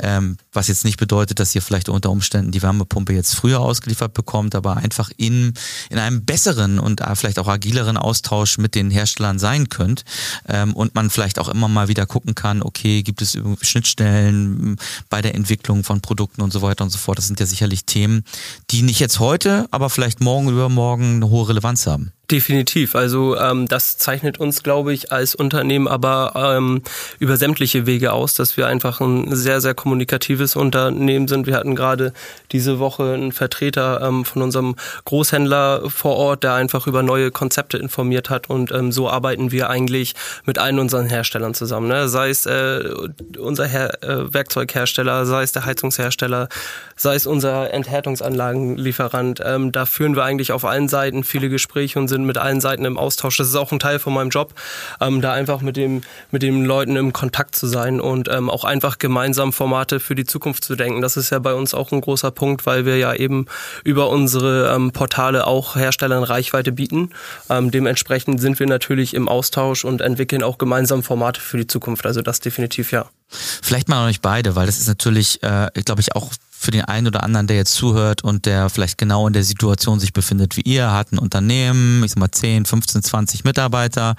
Ähm, 0.00 0.38
was 0.56 0.68
jetzt 0.68 0.84
nicht 0.84 0.98
bedeutet, 0.98 1.38
dass 1.38 1.54
ihr 1.54 1.62
vielleicht 1.62 1.88
unter 1.88 2.10
Umständen 2.10 2.50
die 2.50 2.62
Wärmepumpe 2.62 3.12
jetzt 3.12 3.34
früher 3.34 3.60
ausgeliefert 3.60 4.14
bekommt, 4.14 4.54
aber 4.54 4.78
einfach 4.78 5.10
in, 5.16 5.54
in 5.90 5.98
einem 5.98 6.24
besseren 6.24 6.78
und 6.78 7.00
äh, 7.00 7.14
vielleicht 7.14 7.38
auch 7.38 7.48
agileren 7.48 7.96
Austausch 7.96 8.58
mit 8.58 8.74
den 8.74 8.90
Herstellern 8.90 9.38
sein 9.38 9.68
könnt 9.68 10.04
ähm, 10.48 10.74
und 10.74 10.94
man 10.94 11.10
vielleicht 11.10 11.38
auch 11.38 11.48
immer 11.48 11.68
mal 11.68 11.88
wieder 11.88 12.06
gucken 12.06 12.34
kann, 12.34 12.62
okay, 12.62 13.02
gibt 13.02 13.22
es 13.22 13.38
Schnittstellen 13.60 14.76
bei 15.10 15.22
der 15.22 15.34
Entwicklung 15.34 15.84
von 15.84 16.00
Produkten 16.00 16.42
und 16.42 16.52
so 16.52 16.62
weiter 16.62 16.84
und 16.84 16.90
so 16.90 16.98
fort. 16.98 17.18
Das 17.18 17.26
sind 17.26 17.38
ja 17.38 17.46
sicherlich 17.46 17.84
Themen, 17.84 18.24
die 18.70 18.82
nicht 18.82 18.98
jetzt 18.98 19.20
heute, 19.20 19.68
aber 19.70 19.90
vielleicht 19.90 20.20
morgen 20.20 20.48
übermorgen 20.48 21.16
eine 21.16 21.28
hohe 21.28 21.48
Relevanz 21.48 21.86
haben. 21.86 22.12
Definitiv. 22.28 22.96
Also 22.96 23.36
ähm, 23.36 23.68
das 23.68 23.98
zeichnet 23.98 24.40
uns, 24.40 24.64
glaube 24.64 24.92
ich, 24.92 25.12
als 25.12 25.36
Unternehmen 25.36 25.86
aber 25.86 26.32
ähm, 26.34 26.82
über 27.20 27.36
sämtliche 27.36 27.86
Wege 27.86 28.12
aus, 28.12 28.34
dass 28.34 28.56
wir 28.56 28.66
einfach 28.66 29.00
ein 29.00 29.32
sehr, 29.36 29.60
sehr 29.60 29.74
kommunikatives 29.74 30.56
Unternehmen 30.56 31.28
sind. 31.28 31.46
Wir 31.46 31.54
hatten 31.54 31.76
gerade 31.76 32.12
diese 32.50 32.80
Woche 32.80 33.14
einen 33.14 33.30
Vertreter 33.30 34.00
ähm, 34.02 34.24
von 34.24 34.42
unserem 34.42 34.74
Großhändler 35.04 35.88
vor 35.88 36.16
Ort, 36.16 36.42
der 36.42 36.54
einfach 36.54 36.88
über 36.88 37.04
neue 37.04 37.30
Konzepte 37.30 37.78
informiert 37.78 38.28
hat 38.28 38.50
und 38.50 38.72
ähm, 38.72 38.90
so 38.90 39.08
arbeiten 39.08 39.52
wir 39.52 39.70
eigentlich 39.70 40.14
mit 40.46 40.58
allen 40.58 40.80
unseren 40.80 41.06
Herstellern 41.06 41.54
zusammen. 41.54 41.86
Ne? 41.86 42.08
Sei 42.08 42.30
es 42.30 42.44
äh, 42.44 42.92
unser 43.38 43.66
Her 43.66 44.02
äh, 44.02 44.34
Werkzeughersteller, 44.34 45.26
sei 45.26 45.44
es 45.44 45.52
der 45.52 45.64
Heizungshersteller, 45.64 46.48
sei 46.96 47.14
es 47.14 47.28
unser 47.28 47.72
Enthärtungsanlagenlieferant. 47.72 49.40
Ähm, 49.44 49.70
da 49.70 49.86
führen 49.86 50.16
wir 50.16 50.24
eigentlich 50.24 50.50
auf 50.50 50.64
allen 50.64 50.88
Seiten 50.88 51.22
viele 51.22 51.48
Gespräche 51.48 52.00
und 52.00 52.08
sind 52.08 52.15
sind 52.16 52.26
mit 52.26 52.38
allen 52.38 52.60
Seiten 52.60 52.84
im 52.84 52.96
Austausch. 52.96 53.36
Das 53.36 53.48
ist 53.48 53.56
auch 53.56 53.72
ein 53.72 53.78
Teil 53.78 53.98
von 53.98 54.14
meinem 54.14 54.30
Job, 54.30 54.54
ähm, 55.00 55.20
da 55.20 55.32
einfach 55.32 55.60
mit, 55.60 55.76
dem, 55.76 56.02
mit 56.30 56.42
den 56.42 56.64
Leuten 56.64 56.96
im 56.96 57.12
Kontakt 57.12 57.54
zu 57.54 57.66
sein 57.66 58.00
und 58.00 58.28
ähm, 58.28 58.48
auch 58.48 58.64
einfach 58.64 58.98
gemeinsam 58.98 59.52
Formate 59.52 60.00
für 60.00 60.14
die 60.14 60.24
Zukunft 60.24 60.64
zu 60.64 60.76
denken. 60.76 61.02
Das 61.02 61.16
ist 61.16 61.30
ja 61.30 61.38
bei 61.38 61.54
uns 61.54 61.74
auch 61.74 61.92
ein 61.92 62.00
großer 62.00 62.30
Punkt, 62.30 62.66
weil 62.66 62.86
wir 62.86 62.96
ja 62.96 63.14
eben 63.14 63.46
über 63.84 64.08
unsere 64.08 64.74
ähm, 64.74 64.92
Portale 64.92 65.46
auch 65.46 65.76
Herstellern 65.76 66.22
Reichweite 66.22 66.72
bieten. 66.72 67.10
Ähm, 67.50 67.70
dementsprechend 67.70 68.40
sind 68.40 68.58
wir 68.58 68.66
natürlich 68.66 69.14
im 69.14 69.28
Austausch 69.28 69.84
und 69.84 70.00
entwickeln 70.00 70.42
auch 70.42 70.58
gemeinsam 70.58 71.02
Formate 71.02 71.40
für 71.40 71.58
die 71.58 71.66
Zukunft. 71.66 72.06
Also 72.06 72.22
das 72.22 72.40
definitiv 72.40 72.92
ja. 72.92 73.06
Vielleicht 73.28 73.88
mal 73.88 74.00
noch 74.00 74.06
nicht 74.06 74.22
beide, 74.22 74.56
weil 74.56 74.66
das 74.66 74.78
ist 74.78 74.86
natürlich, 74.86 75.42
äh, 75.42 75.68
glaube 75.84 76.00
ich, 76.00 76.14
auch 76.14 76.32
für 76.66 76.72
den 76.72 76.84
einen 76.84 77.06
oder 77.06 77.22
anderen, 77.22 77.46
der 77.46 77.56
jetzt 77.56 77.74
zuhört 77.74 78.24
und 78.24 78.44
der 78.44 78.68
vielleicht 78.68 78.98
genau 78.98 79.26
in 79.28 79.32
der 79.32 79.44
Situation 79.44 80.00
sich 80.00 80.12
befindet 80.12 80.56
wie 80.56 80.62
ihr, 80.62 80.92
hat 80.92 81.12
ein 81.12 81.18
Unternehmen, 81.18 82.02
ich 82.02 82.10
sag 82.10 82.18
mal 82.18 82.30
10, 82.30 82.66
15, 82.66 83.04
20 83.04 83.44
Mitarbeiter. 83.44 84.16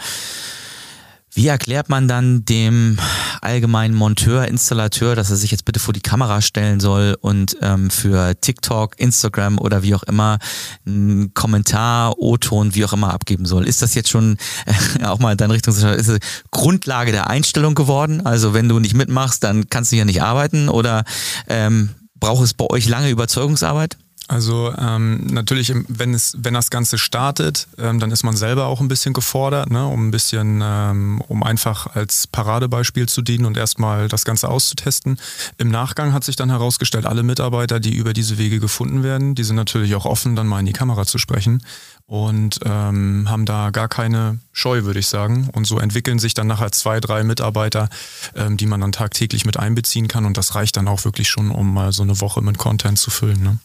Wie 1.34 1.48
erklärt 1.48 1.90
man 1.90 2.08
dann 2.08 2.46
dem 2.46 2.98
allgemeinen 3.42 3.94
Monteur, 3.94 4.48
Installateur, 4.48 5.14
dass 5.14 5.30
er 5.30 5.36
sich 5.36 5.52
jetzt 5.52 5.66
bitte 5.66 5.82
vor 5.82 5.94
die 5.94 6.00
Kamera 6.00 6.42
stellen 6.42 6.80
soll 6.80 7.18
und 7.20 7.58
ähm, 7.62 7.90
für 7.90 8.40
TikTok, 8.40 8.98
Instagram 8.98 9.60
oder 9.60 9.84
wie 9.84 9.94
auch 9.94 10.04
immer 10.04 10.40
einen 10.86 11.34
Kommentar, 11.34 12.18
O-Ton, 12.18 12.76
wie 12.76 12.86
auch 12.86 12.94
immer 12.94 13.14
abgeben 13.14 13.46
soll? 13.46 13.68
Ist 13.68 13.82
das 13.82 13.94
jetzt 13.94 14.10
schon 14.10 14.38
äh, 14.66 15.04
auch 15.04 15.20
mal 15.20 15.34
in 15.34 15.38
deine 15.38 15.54
Richtung 15.54 15.76
ist 15.76 15.84
es 15.84 16.20
Grundlage 16.50 17.12
der 17.12 17.30
Einstellung 17.30 17.76
geworden? 17.76 18.26
Also 18.26 18.54
wenn 18.54 18.70
du 18.70 18.80
nicht 18.80 18.96
mitmachst, 18.96 19.44
dann 19.44 19.70
kannst 19.70 19.92
du 19.92 19.98
hier 19.98 20.06
nicht 20.06 20.24
arbeiten 20.24 20.70
oder 20.70 21.04
ähm, 21.50 21.90
braucht 22.20 22.44
es 22.44 22.54
bei 22.54 22.66
euch 22.66 22.88
lange 22.88 23.10
Überzeugungsarbeit? 23.10 23.98
Also 24.30 24.74
ähm, 24.78 25.26
natürlich, 25.28 25.74
wenn 25.88 26.14
es, 26.14 26.36
wenn 26.38 26.54
das 26.54 26.70
Ganze 26.70 26.98
startet, 26.98 27.68
ähm, 27.78 28.00
dann 28.00 28.12
ist 28.12 28.24
man 28.24 28.36
selber 28.36 28.66
auch 28.66 28.82
ein 28.82 28.90
bisschen 28.90 29.14
gefordert, 29.14 29.72
ne, 29.72 29.88
um 29.88 30.08
ein 30.08 30.12
bisschen, 30.12 30.62
ähm, 30.62 31.22
um 31.30 31.44
einfach 31.44 31.96
als 31.96 32.28
Paradebeispiel 32.28 33.08
zu 33.08 33.22
dienen 33.22 33.46
und 33.46 33.56
erstmal 33.56 34.10
das 34.10 34.26
Ganze 34.26 34.50
auszutesten. 34.50 35.18
Im 35.58 35.70
Nachgang 35.70 36.12
hat 36.12 36.26
sich 36.26 36.36
dann 36.36 36.50
herausgestellt, 36.50 37.06
alle 37.06 37.24
Mitarbeiter, 37.24 37.80
die 37.80 37.96
über 37.96 38.12
diese 38.12 38.38
Wege 38.38 38.60
gefunden 38.60 39.02
werden, 39.02 39.34
die 39.34 39.46
sind 39.46 39.56
natürlich 39.56 39.96
auch 39.96 40.06
offen, 40.06 40.36
dann 40.36 40.48
mal 40.48 40.60
in 40.60 40.66
die 40.66 40.74
Kamera 40.74 41.06
zu 41.06 41.18
sprechen 41.18 41.62
und 42.08 42.60
ähm, 42.64 43.26
haben 43.30 43.46
da 43.46 43.70
gar 43.70 43.90
keine 43.90 44.40
Scheu, 44.54 44.84
würde 44.84 45.00
ich 45.00 45.08
sagen. 45.08 45.50
Und 45.54 45.66
so 45.66 45.78
entwickeln 45.78 46.20
sich 46.20 46.34
dann 46.34 46.48
nachher 46.48 46.72
zwei, 46.72 47.02
drei 47.02 47.24
Mitarbeiter, 47.24 47.90
ähm, 48.34 48.56
die 48.56 48.66
man 48.66 48.80
dann 48.80 48.94
tagtäglich 48.94 49.46
mit 49.46 49.58
einbeziehen 49.58 50.08
kann. 50.08 50.26
Und 50.26 50.38
das 50.38 50.56
reicht 50.56 50.78
dann 50.78 50.88
auch 50.88 51.04
wirklich 51.04 51.30
schon, 51.30 51.52
um 51.52 51.74
mal 51.74 51.92
so 51.92 52.04
eine 52.04 52.20
Woche 52.22 52.42
mit 52.42 52.58
Content 52.58 52.98
zu 52.98 53.12
füllen. 53.12 53.44
Ne? 53.44 53.60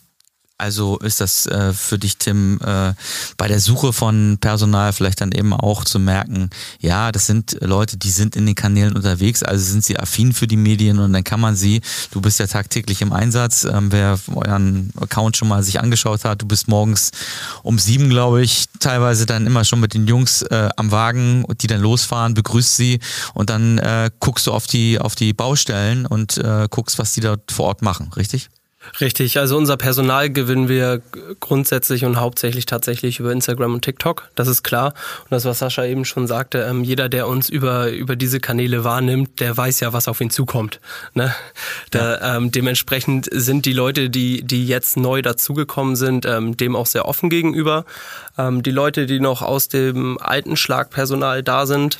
Also 0.59 0.99
ist 0.99 1.21
das 1.21 1.47
äh, 1.47 1.73
für 1.73 1.99
dich, 1.99 2.19
Tim, 2.19 2.61
äh, 2.65 2.95
bei 3.37 3.49
der 3.49 3.59
Suche 3.59 3.93
von 3.93 4.38
Personal 4.41 4.93
vielleicht 4.93 5.21
dann 5.21 5.33
eben 5.33 5.53
auch 5.53 5.85
zu 5.85 5.99
merken, 5.99 6.51
ja, 6.79 7.11
das 7.11 7.27
sind 7.27 7.59
Leute, 7.61 7.97
die 7.97 8.11
sind 8.11 8.37
in 8.37 8.47
den 8.47 8.55
Kanälen 8.55 8.95
unterwegs, 8.95 9.43
also 9.43 9.65
sind 9.65 9.85
sie 9.85 9.99
affin 9.99 10.33
für 10.33 10.47
die 10.47 10.57
Medien 10.57 11.01
und 11.01 11.12
dann 11.12 11.25
kann 11.25 11.41
man 11.41 11.57
sie, 11.57 11.81
du 12.12 12.21
bist 12.21 12.38
ja 12.38 12.47
tagtäglich 12.47 13.03
im 13.03 13.12
Einsatz, 13.12 13.65
ähm, 13.65 13.91
wer 13.91 14.19
euren 14.33 14.91
Account 15.01 15.37
schon 15.37 15.49
mal 15.49 15.62
sich 15.65 15.81
angeschaut 15.81 16.25
hat, 16.25 16.43
du 16.43 16.47
bist 16.47 16.69
morgens 16.69 17.11
um 17.65 17.79
sieben, 17.79 18.09
glaube 18.09 18.43
ich, 18.43 18.67
teilweise 18.79 19.27
dann 19.27 19.47
immer 19.47 19.65
schon 19.65 19.81
mit 19.81 19.95
den 19.95 20.07
Jungs 20.07 20.43
äh, 20.43 20.69
am 20.77 20.93
Wagen, 20.93 21.45
die 21.61 21.67
dann 21.67 21.81
losfahren, 21.81 22.35
begrüßt 22.35 22.77
sie 22.77 23.01
und 23.35 23.51
dann 23.51 23.79
äh, 23.79 24.11
guckst 24.21 24.47
du 24.47 24.53
auf 24.53 24.69
die, 24.69 25.01
auf 25.01 25.17
die 25.17 25.33
Baustellen 25.33 26.07
und 26.07 26.38
äh, 26.38 26.69
guckst, 26.71 26.99
was 26.99 27.12
die 27.15 27.21
dort 27.21 27.51
vor 27.51 27.67
Ort 27.67 27.83
machen, 27.83 28.12
richtig? 28.15 28.49
Richtig, 29.01 29.38
also 29.38 29.57
unser 29.57 29.77
Personal 29.77 30.31
gewinnen 30.31 30.68
wir 30.68 31.03
grundsätzlich 31.40 32.05
und 32.05 32.18
hauptsächlich 32.18 32.66
tatsächlich 32.66 33.21
über 33.21 33.33
Instagram 33.33 33.75
und 33.75 33.83
TikTok, 33.83 34.29
das 34.35 34.49
ist 34.49 34.62
klar. 34.62 34.95
Und 35.23 35.31
das, 35.31 35.45
was 35.45 35.61
Sascha 35.61 35.85
eben 35.85 36.05
schon 36.05 36.27
sagte, 36.27 36.66
ähm, 36.68 36.85
jeder, 36.85 37.09
der 37.09 37.29
uns 37.29 37.49
über, 37.49 37.90
über 37.90 38.16
diese 38.16 38.40
Kanäle 38.40 38.85
wahrnimmt, 38.85 39.40
der 39.40 39.57
weiß 39.57 39.81
ja, 39.81 39.92
was 39.92 40.09
auf 40.09 40.21
ihn 40.21 40.31
zukommt. 40.31 40.81
Ne? 41.14 41.35
Da, 41.90 42.12
ja. 42.12 42.37
ähm, 42.37 42.51
dementsprechend 42.51 43.29
sind 43.31 43.66
die 43.66 43.73
Leute, 43.73 44.11
die, 44.11 44.42
die 44.42 44.66
jetzt 44.66 44.97
neu 44.97 45.23
dazugekommen 45.23 45.97
sind, 45.97 46.27
ähm, 46.27 46.57
dem 46.57 46.77
auch 46.77 46.87
sehr 46.87 47.07
offen 47.07 47.31
gegenüber. 47.31 47.85
Ähm, 48.37 48.62
die 48.62 48.73
Leute, 48.73 49.07
die 49.07 49.21
noch 49.21 49.42
aus 49.42 49.68
dem 49.68 50.18
alten 50.18 50.57
Schlagpersonal 50.57 51.42
da 51.42 51.66
sind, 51.66 51.99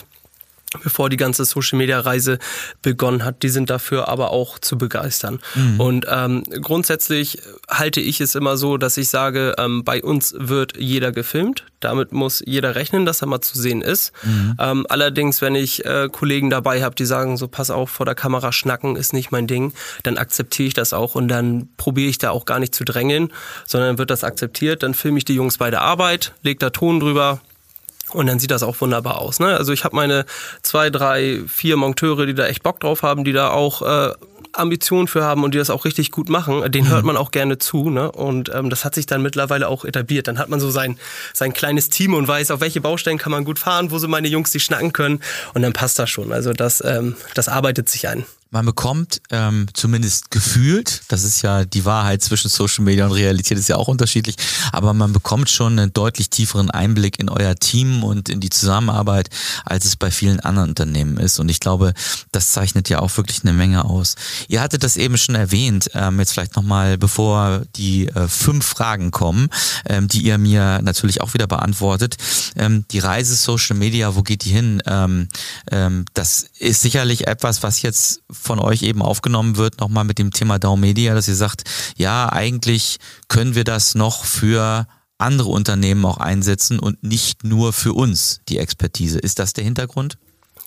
bevor 0.83 1.11
die 1.11 1.17
ganze 1.17 1.45
Social 1.45 1.79
Media 1.79 2.01
Reise 2.01 2.39
begonnen 2.83 3.25
hat. 3.25 3.43
Die 3.43 3.49
sind 3.49 3.71
dafür 3.71 4.09
aber 4.09 4.31
auch 4.31 4.59
zu 4.59 4.79
begeistern. 4.79 5.41
Mhm. 5.55 5.81
Und 5.81 6.07
ähm, 6.09 6.45
grundsätzlich 6.61 7.39
halte 7.69 8.01
ich 8.01 8.21
es 8.21 8.35
immer 8.35 8.57
so, 8.57 8.77
dass 8.77 8.97
ich 8.97 9.09
sage, 9.09 9.55
ähm, 9.59 9.85
bei 9.85 10.03
uns 10.03 10.35
wird 10.37 10.77
jeder 10.77 11.13
gefilmt. 11.13 11.65
Damit 11.81 12.13
muss 12.13 12.43
jeder 12.47 12.75
rechnen, 12.75 13.07
dass 13.07 13.23
er 13.23 13.27
mal 13.29 13.41
zu 13.41 13.59
sehen 13.59 13.83
ist. 13.83 14.13
Mhm. 14.23 14.57
Ähm, 14.59 14.87
allerdings, 14.89 15.43
wenn 15.43 15.55
ich 15.55 15.85
äh, 15.85 16.09
Kollegen 16.11 16.49
dabei 16.49 16.83
habe, 16.83 16.95
die 16.95 17.05
sagen, 17.05 17.37
so 17.37 17.49
pass 17.49 17.71
auf, 17.71 17.91
vor 17.91 18.07
der 18.07 18.15
Kamera 18.15 18.53
schnacken 18.53 18.97
ist 18.97 19.13
nicht 19.13 19.33
mein 19.33 19.47
Ding, 19.47 19.73
dann 20.05 20.17
akzeptiere 20.17 20.69
ich 20.69 20.75
das 20.75 20.93
auch 20.93 21.15
und 21.15 21.29
dann 21.29 21.69
probiere 21.77 22.09
ich 22.09 22.19
da 22.19 22.31
auch 22.31 22.45
gar 22.45 22.59
nicht 22.59 22.75
zu 22.75 22.85
drängeln, 22.85 23.33
sondern 23.67 23.99
wird 23.99 24.11
das 24.11 24.25
akzeptiert. 24.25 24.83
Dann 24.83 24.95
filme 24.95 25.19
ich 25.19 25.25
die 25.25 25.35
Jungs 25.35 25.59
bei 25.59 25.71
der 25.71 25.83
Arbeit, 25.83 26.33
leg 26.43 26.61
da 26.61 26.71
Ton 26.71 27.01
drüber, 27.01 27.41
und 28.15 28.27
dann 28.27 28.39
sieht 28.39 28.51
das 28.51 28.63
auch 28.63 28.81
wunderbar 28.81 29.19
aus. 29.19 29.41
Ne? 29.41 29.57
Also 29.57 29.73
ich 29.73 29.85
habe 29.85 29.97
meine 29.97 30.25
zwei, 30.63 30.91
drei, 30.91 31.41
vier 31.47 31.77
Monteure, 31.77 32.27
die 32.27 32.35
da 32.35 32.47
echt 32.47 32.63
Bock 32.63 32.81
drauf 32.81 33.03
haben, 33.03 33.25
die 33.25 33.33
da 33.33 33.51
auch 33.51 33.83
äh, 33.83 34.13
Ambitionen 34.53 35.09
für 35.09 35.25
haben 35.25 35.45
und 35.45 35.55
die 35.55 35.59
das 35.59 35.71
auch 35.71 35.85
richtig 35.85 36.11
gut 36.11 36.29
machen. 36.29 36.71
Den 36.71 36.89
hört 36.89 37.03
mhm. 37.03 37.09
man 37.09 37.17
auch 37.17 37.31
gerne 37.31 37.59
zu. 37.59 37.91
Ne? 37.91 38.11
Und 38.13 38.51
ähm, 38.55 38.71
das 38.71 38.85
hat 38.85 38.95
sich 38.95 39.07
dann 39.07 39.23
mittlerweile 39.23 39.69
auch 39.69 39.85
etabliert. 39.85 40.29
Dann 40.29 40.39
hat 40.39 40.49
man 40.49 40.61
so 40.61 40.71
sein, 40.71 40.99
sein 41.33 41.53
kleines 41.53 41.89
Team 41.89 42.15
und 42.15 42.29
weiß, 42.29 42.51
auf 42.51 42.61
welche 42.61 42.81
Baustellen 42.81 43.19
kann 43.19 43.33
man 43.33 43.45
gut 43.45 43.59
fahren, 43.59 43.91
wo 43.91 43.99
so 43.99 44.09
meine 44.09 44.29
Jungs 44.29 44.51
die 44.51 44.61
schnacken 44.61 44.93
können. 44.93 45.21
Und 45.55 45.63
dann 45.63 45.73
passt 45.73 45.99
das 45.99 46.11
schon. 46.11 46.33
Also 46.33 46.53
das, 46.53 46.83
ähm, 46.85 47.17
das 47.35 47.49
arbeitet 47.49 47.89
sich 47.89 48.09
ein. 48.09 48.25
Man 48.53 48.67
bekommt 48.67 49.23
ähm, 49.31 49.67
zumindest 49.73 50.31
gefühlt, 50.31 51.03
das 51.09 51.25
ist 51.25 51.41
ja 51.41 51.65
die 51.65 51.87
Wahrheit 51.87 52.23
zwischen 52.23 52.51
Social 52.51 52.85
Media 52.85 53.07
und 53.07 53.13
Realität 53.13 53.59
ist 53.59 53.69
ja 53.69 53.77
auch 53.77 53.89
unterschiedlich, 53.89 54.37
aber 54.73 54.93
man 54.93 55.15
bekommt 55.15 55.49
schon 55.49 55.79
einen 55.79 55.95
deutlich 55.95 56.29
tieferen 56.29 56.71
Einblick 56.71 57.19
in 57.19 57.31
euer 57.31 57.55
Team 57.57 58.05
und 58.05 58.29
in 58.29 58.41
die 58.41 58.51
Zusammenarbeit, 58.51 59.31
als 59.65 59.87
es 59.87 59.97
bei 59.97 60.11
vielen 60.11 60.39
anderen 60.41 60.69
Unternehmen 60.69 61.17
ist. 61.17 61.41
Und 61.41 61.49
ich 61.49 61.61
glaube, 61.61 61.95
das 62.31 62.53
zeichnet 62.53 62.91
ja 62.91 62.99
auch 62.99 63.17
wirklich 63.17 63.43
eine 63.43 63.55
Menge 63.55 63.87
aus. 63.87 64.17
Ihr 64.49 64.61
hattet 64.61 64.85
das 64.85 64.99
eben 64.99 65.17
schon 65.17 65.35
erwähnt, 65.35 65.91
ähm, 65.95 66.19
jetzt 66.19 66.33
vielleicht 66.33 66.55
nochmal, 66.55 66.99
bevor 66.99 67.63
die 67.77 68.09
äh, 68.09 68.29
fünf 68.29 68.67
Fragen 68.67 69.11
kommen, 69.13 69.49
ähm, 69.87 70.09
die 70.09 70.25
ihr 70.25 70.37
mir 70.37 70.83
natürlich 70.83 71.23
auch 71.23 71.33
wieder 71.33 71.47
beantwortet. 71.47 72.17
Ähm, 72.57 72.85
die 72.91 72.99
Reise 72.99 73.35
Social 73.35 73.77
Media, 73.77 74.15
wo 74.15 74.23
geht 74.23 74.45
die 74.45 74.51
hin? 74.51 74.83
Ähm, 74.85 75.29
ähm, 75.71 76.05
das 76.13 76.45
ist 76.59 76.83
sicherlich 76.83 77.27
etwas, 77.27 77.63
was 77.63 77.81
jetzt 77.81 78.21
von 78.43 78.59
euch 78.59 78.83
eben 78.83 79.03
aufgenommen 79.03 79.57
wird, 79.57 79.81
nochmal 79.81 80.05
mit 80.05 80.19
dem 80.19 80.33
Thema 80.33 80.59
Dow 80.59 80.77
Media, 80.77 81.15
dass 81.15 81.29
ihr 81.29 81.37
sagt, 81.37 81.63
ja, 81.97 82.31
eigentlich 82.31 82.99
können 83.29 83.55
wir 83.55 83.65
das 83.65 83.95
noch 83.95 84.25
für 84.25 84.87
andere 85.19 85.49
Unternehmen 85.51 86.05
auch 86.05 86.19
einsetzen 86.19 86.79
und 86.79 87.03
nicht 87.03 87.45
nur 87.45 87.73
für 87.73 87.93
uns 87.93 88.41
die 88.49 88.59
Expertise. 88.59 89.19
Ist 89.19 89.39
das 89.39 89.53
der 89.53 89.65
Hintergrund? 89.65 90.19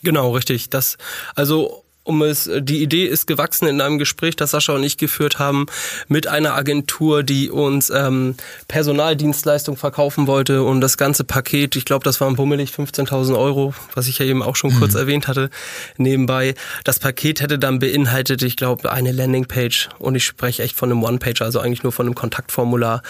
Genau, 0.01 0.31
richtig. 0.31 0.69
Das, 0.69 0.97
also 1.35 1.84
um 2.05 2.21
es, 2.21 2.49
die 2.59 2.81
Idee 2.81 3.05
ist 3.05 3.25
gewachsen 3.25 3.67
in 3.67 3.81
einem 3.81 3.97
Gespräch, 3.97 4.35
das 4.35 4.51
Sascha 4.51 4.73
und 4.73 4.83
ich 4.83 4.97
geführt 4.97 5.39
haben 5.39 5.65
mit 6.07 6.27
einer 6.27 6.53
Agentur, 6.53 7.23
die 7.23 7.49
uns 7.49 7.89
ähm, 7.89 8.35
Personaldienstleistung 8.67 9.75
verkaufen 9.75 10.27
wollte 10.27 10.63
und 10.63 10.81
das 10.81 10.97
ganze 10.97 11.23
Paket, 11.23 11.75
ich 11.75 11.83
glaube, 11.83 12.03
das 12.03 12.21
waren 12.21 12.35
bummelig 12.35 12.69
15.000 12.69 13.37
Euro, 13.37 13.73
was 13.95 14.07
ich 14.07 14.19
ja 14.19 14.25
eben 14.25 14.43
auch 14.43 14.55
schon 14.55 14.73
mhm. 14.73 14.79
kurz 14.79 14.93
erwähnt 14.93 15.27
hatte, 15.27 15.49
nebenbei. 15.97 16.53
Das 16.83 16.99
Paket 16.99 17.41
hätte 17.41 17.57
dann 17.57 17.79
beinhaltet, 17.79 18.43
ich 18.43 18.55
glaube, 18.55 18.91
eine 18.91 19.11
Landingpage 19.11 19.89
und 19.97 20.13
ich 20.13 20.23
spreche 20.23 20.61
echt 20.61 20.75
von 20.75 20.91
einem 20.91 21.03
One-Page, 21.03 21.41
also 21.41 21.59
eigentlich 21.59 21.81
nur 21.81 21.91
von 21.91 22.05
einem 22.05 22.15
Kontaktformular 22.15 23.01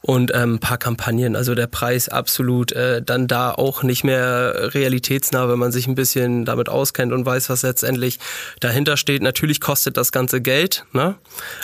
und 0.00 0.32
ähm, 0.32 0.54
ein 0.54 0.58
paar 0.60 0.78
Kampagnen. 0.78 1.34
Also 1.34 1.56
der 1.56 1.66
Preis 1.66 2.08
absolut 2.08 2.70
äh, 2.70 3.02
dann 3.02 3.26
da 3.26 3.50
auch 3.50 3.82
nicht 3.82 4.04
mehr 4.04 4.74
realitätsnah, 4.74 5.48
wenn 5.48 5.58
man 5.58 5.72
sich 5.72 5.88
ein 5.88 5.96
bisschen 5.96 6.44
damit 6.44 6.68
auskennt 6.68 7.12
und 7.12 7.26
weiß, 7.26 7.50
was 7.50 7.62
letztendlich 7.62 8.20
dahinter 8.60 8.96
steht. 8.96 9.22
Natürlich 9.22 9.60
kostet 9.60 9.96
das 9.96 10.12
ganze 10.12 10.40
Geld, 10.40 10.84
ne? 10.92 11.16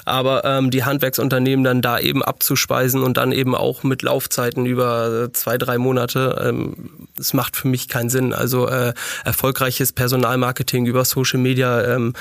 aber 0.04 0.44
ähm, 0.44 0.70
die 0.70 0.84
Handwerksunternehmen 0.84 1.64
dann 1.64 1.82
da 1.82 1.98
eben 1.98 2.22
abzuspeisen 2.22 3.02
und 3.02 3.16
dann 3.16 3.32
eben 3.32 3.54
auch 3.54 3.82
mit 3.82 4.02
Laufzeiten 4.02 4.66
über 4.66 5.30
zwei, 5.32 5.58
drei 5.58 5.78
Monate, 5.78 6.44
ähm, 6.46 7.08
das 7.16 7.34
macht 7.34 7.56
für 7.56 7.68
mich 7.68 7.88
keinen 7.88 8.10
Sinn. 8.10 8.32
Also 8.32 8.68
äh, 8.68 8.94
erfolgreiches 9.24 9.92
Personalmarketing 9.92 10.86
über 10.86 11.04
Social 11.04 11.38
Media 11.38 11.82
ähm, 11.94 12.14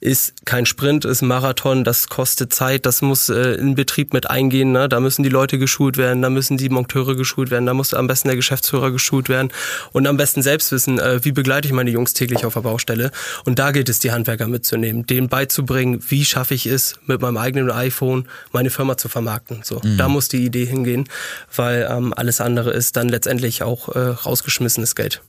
ist 0.00 0.46
kein 0.46 0.66
Sprint, 0.66 1.04
ist 1.04 1.22
ein 1.22 1.28
Marathon, 1.28 1.84
das 1.84 2.08
kostet 2.08 2.52
Zeit, 2.52 2.86
das 2.86 3.02
muss 3.02 3.28
äh, 3.28 3.52
in 3.54 3.74
Betrieb 3.74 4.12
mit 4.12 4.28
eingehen. 4.30 4.72
Ne? 4.72 4.88
Da 4.88 5.00
müssen 5.00 5.22
die 5.22 5.28
Leute 5.28 5.58
geschult 5.58 5.96
werden, 5.96 6.22
da 6.22 6.30
müssen 6.30 6.56
die 6.56 6.68
Monteure 6.68 7.16
geschult 7.16 7.50
werden, 7.50 7.66
da 7.66 7.74
muss 7.74 7.94
am 7.94 8.06
besten 8.06 8.28
der 8.28 8.36
Geschäftsführer 8.36 8.90
geschult 8.90 9.28
werden 9.28 9.52
und 9.92 10.06
am 10.06 10.16
besten 10.16 10.42
selbst 10.42 10.72
wissen, 10.72 10.98
äh, 10.98 11.24
wie 11.24 11.32
begleite 11.32 11.68
ich 11.68 11.72
meine 11.72 11.90
Jungs 11.90 12.14
täglich 12.14 12.44
auf 12.44 12.54
der 12.54 12.60
Baustelle. 12.62 13.10
Und 13.44 13.58
da 13.58 13.70
gilt 13.70 13.88
es, 13.88 13.98
die 14.06 14.12
Handwerker 14.12 14.46
mitzunehmen, 14.46 15.04
denen 15.04 15.28
beizubringen, 15.28 16.00
wie 16.08 16.24
schaffe 16.24 16.54
ich 16.54 16.66
es, 16.66 16.94
mit 17.06 17.20
meinem 17.20 17.36
eigenen 17.36 17.70
iPhone 17.72 18.28
meine 18.52 18.70
Firma 18.70 18.96
zu 18.96 19.08
vermarkten. 19.08 19.62
So, 19.64 19.80
mhm. 19.82 19.96
da 19.96 20.08
muss 20.08 20.28
die 20.28 20.44
Idee 20.44 20.64
hingehen, 20.64 21.08
weil 21.54 21.88
ähm, 21.90 22.14
alles 22.14 22.40
andere 22.40 22.70
ist 22.70 22.96
dann 22.96 23.08
letztendlich 23.08 23.64
auch 23.64 23.88
äh, 23.88 23.98
rausgeschmissenes 23.98 24.94
Geld. 24.94 25.22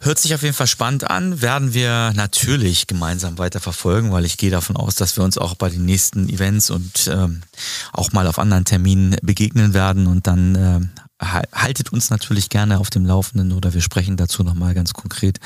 Hört 0.00 0.18
sich 0.18 0.34
auf 0.34 0.42
jeden 0.42 0.54
Fall 0.54 0.66
spannend 0.66 1.10
an, 1.10 1.42
werden 1.42 1.74
wir 1.74 2.14
natürlich 2.14 2.86
gemeinsam 2.86 3.36
weiter 3.36 3.60
verfolgen, 3.60 4.10
weil 4.12 4.24
ich 4.24 4.38
gehe 4.38 4.50
davon 4.50 4.76
aus, 4.76 4.94
dass 4.94 5.18
wir 5.18 5.24
uns 5.24 5.36
auch 5.36 5.54
bei 5.54 5.68
den 5.68 5.84
nächsten 5.84 6.30
Events 6.30 6.70
und 6.70 7.10
ähm, 7.12 7.42
auch 7.92 8.12
mal 8.12 8.26
auf 8.26 8.38
anderen 8.38 8.64
Terminen 8.64 9.16
begegnen 9.20 9.74
werden 9.74 10.06
und 10.06 10.26
dann 10.26 10.54
äh, 10.54 11.00
haltet 11.20 11.92
uns 11.92 12.10
natürlich 12.10 12.48
gerne 12.48 12.78
auf 12.78 12.90
dem 12.90 13.04
Laufenden 13.04 13.52
oder 13.52 13.74
wir 13.74 13.82
sprechen 13.82 14.16
dazu 14.16 14.42
nochmal 14.42 14.74
ganz 14.74 14.94
konkret, 14.94 15.38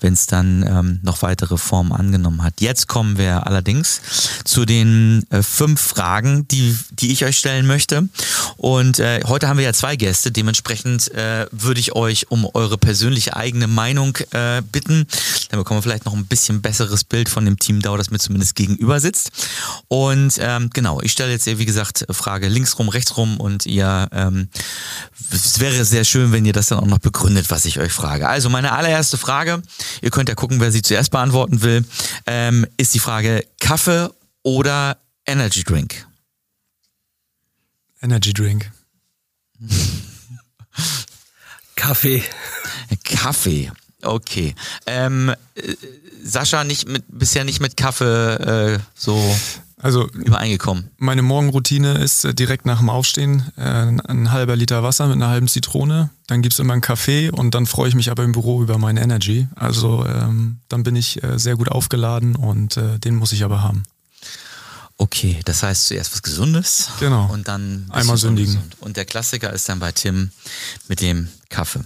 wenn 0.00 0.12
es 0.12 0.26
dann 0.26 0.64
ähm, 0.66 1.00
noch 1.02 1.22
weitere 1.22 1.58
Formen 1.58 1.92
angenommen 1.92 2.42
hat. 2.42 2.60
Jetzt 2.60 2.86
kommen 2.86 3.18
wir 3.18 3.46
allerdings 3.46 4.00
zu 4.44 4.64
den 4.64 5.24
äh, 5.30 5.42
fünf 5.42 5.80
Fragen, 5.80 6.46
die, 6.48 6.76
die 6.90 7.12
ich 7.12 7.24
euch 7.24 7.38
stellen 7.38 7.66
möchte. 7.66 8.08
Und 8.56 9.00
äh, 9.00 9.20
heute 9.26 9.48
haben 9.48 9.58
wir 9.58 9.64
ja 9.64 9.72
zwei 9.72 9.96
Gäste, 9.96 10.30
dementsprechend 10.30 11.12
äh, 11.12 11.46
würde 11.50 11.80
ich 11.80 11.94
euch 11.94 12.30
um 12.30 12.48
eure 12.54 12.78
persönliche 12.78 13.36
eigene 13.36 13.66
Meinung 13.66 14.16
äh, 14.30 14.62
bitten. 14.62 15.06
Dann 15.50 15.58
bekommen 15.58 15.78
wir 15.78 15.82
vielleicht 15.82 16.06
noch 16.06 16.14
ein 16.14 16.26
bisschen 16.26 16.62
besseres 16.62 17.04
Bild 17.04 17.28
von 17.28 17.44
dem 17.44 17.58
Team 17.58 17.82
Dau, 17.82 17.96
das 17.96 18.10
mir 18.10 18.18
zumindest 18.18 18.54
gegenüber 18.54 19.00
sitzt. 19.00 19.30
Und 19.88 20.34
ähm, 20.38 20.70
genau, 20.72 21.00
ich 21.00 21.12
stelle 21.12 21.32
jetzt, 21.32 21.46
wie 21.46 21.66
gesagt, 21.66 22.06
Frage 22.10 22.48
links 22.48 22.78
rum, 22.78 22.88
rechts 22.88 23.16
rum 23.16 23.38
und 23.38 23.66
ihr 23.66 24.08
ähm, 24.12 24.48
es 25.30 25.60
wäre 25.60 25.84
sehr 25.84 26.04
schön, 26.04 26.32
wenn 26.32 26.44
ihr 26.44 26.52
das 26.52 26.68
dann 26.68 26.78
auch 26.78 26.86
noch 26.86 26.98
begründet, 26.98 27.50
was 27.50 27.64
ich 27.64 27.78
euch 27.78 27.92
frage. 27.92 28.28
Also 28.28 28.50
meine 28.50 28.72
allererste 28.72 29.16
Frage, 29.16 29.62
ihr 30.02 30.10
könnt 30.10 30.28
ja 30.28 30.34
gucken, 30.34 30.60
wer 30.60 30.70
sie 30.70 30.82
zuerst 30.82 31.10
beantworten 31.10 31.62
will, 31.62 31.84
ähm, 32.26 32.66
ist 32.76 32.94
die 32.94 32.98
Frage 32.98 33.44
Kaffee 33.60 34.10
oder 34.42 34.98
Energy 35.24 35.64
Drink? 35.64 36.06
Energy 38.02 38.32
Drink. 38.32 38.70
Kaffee. 41.76 42.22
Kaffee. 43.04 43.72
Okay. 44.02 44.54
Ähm, 44.86 45.34
äh, 45.54 45.74
Sascha 46.22 46.64
nicht 46.64 46.88
mit, 46.88 47.04
bisher 47.08 47.44
nicht 47.44 47.60
mit 47.60 47.76
Kaffee 47.76 48.74
äh, 48.74 48.78
so 48.94 49.36
also 49.86 50.08
übereingekommen. 50.08 50.90
Meine 50.98 51.22
Morgenroutine 51.22 51.98
ist 51.98 52.24
äh, 52.24 52.34
direkt 52.34 52.66
nach 52.66 52.80
dem 52.80 52.90
Aufstehen 52.90 53.52
äh, 53.56 53.62
ein 53.62 54.32
halber 54.32 54.56
Liter 54.56 54.82
Wasser 54.82 55.06
mit 55.06 55.14
einer 55.14 55.28
halben 55.28 55.46
Zitrone. 55.46 56.10
Dann 56.26 56.42
gibt 56.42 56.54
es 56.54 56.58
immer 56.58 56.72
einen 56.72 56.82
Kaffee 56.82 57.30
und 57.30 57.54
dann 57.54 57.66
freue 57.66 57.88
ich 57.88 57.94
mich 57.94 58.10
aber 58.10 58.24
im 58.24 58.32
Büro 58.32 58.64
über 58.64 58.78
meine 58.78 59.00
Energy. 59.00 59.46
Also 59.54 60.04
ähm, 60.04 60.58
dann 60.68 60.82
bin 60.82 60.96
ich 60.96 61.22
äh, 61.22 61.38
sehr 61.38 61.54
gut 61.54 61.68
aufgeladen 61.68 62.34
und 62.34 62.76
äh, 62.76 62.98
den 62.98 63.14
muss 63.14 63.30
ich 63.30 63.44
aber 63.44 63.62
haben. 63.62 63.84
Okay, 64.98 65.38
das 65.44 65.62
heißt 65.62 65.86
zuerst 65.86 66.12
was 66.12 66.22
Gesundes. 66.22 66.88
Genau. 66.98 67.30
Und 67.32 67.46
dann 67.46 67.86
einmal 67.90 68.16
sündigen. 68.16 68.58
Und 68.80 68.96
der 68.96 69.04
Klassiker 69.04 69.52
ist 69.52 69.68
dann 69.68 69.78
bei 69.78 69.92
Tim 69.92 70.30
mit 70.88 71.00
dem 71.00 71.28
Kaffee. 71.48 71.80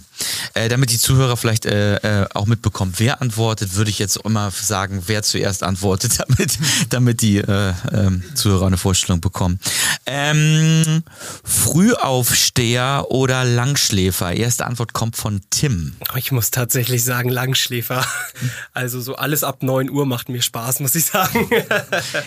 Äh, 0.53 0.69
damit 0.69 0.91
die 0.91 0.97
Zuhörer 0.97 1.37
vielleicht 1.37 1.65
äh, 1.65 1.95
äh, 1.95 2.27
auch 2.33 2.45
mitbekommen, 2.45 2.93
wer 2.97 3.21
antwortet, 3.21 3.75
würde 3.75 3.89
ich 3.89 3.99
jetzt 3.99 4.17
immer 4.17 4.51
sagen, 4.51 5.03
wer 5.07 5.23
zuerst 5.23 5.63
antwortet, 5.63 6.19
damit, 6.27 6.57
damit 6.89 7.21
die 7.21 7.37
äh, 7.37 7.73
ähm, 7.91 8.23
Zuhörer 8.35 8.67
eine 8.67 8.77
Vorstellung 8.77 9.21
bekommen. 9.21 9.59
Ähm, 10.05 11.03
Frühaufsteher 11.43 13.07
oder 13.09 13.43
Langschläfer? 13.43 14.33
Erste 14.33 14.65
Antwort 14.65 14.93
kommt 14.93 15.15
von 15.15 15.41
Tim. 15.49 15.95
Ich 16.15 16.31
muss 16.31 16.51
tatsächlich 16.51 17.03
sagen 17.03 17.29
Langschläfer. 17.29 18.05
Also 18.73 19.01
so 19.01 19.15
alles 19.15 19.43
ab 19.43 19.63
9 19.63 19.89
Uhr 19.89 20.05
macht 20.05 20.29
mir 20.29 20.41
Spaß, 20.41 20.79
muss 20.79 20.95
ich 20.95 21.05
sagen. 21.05 21.49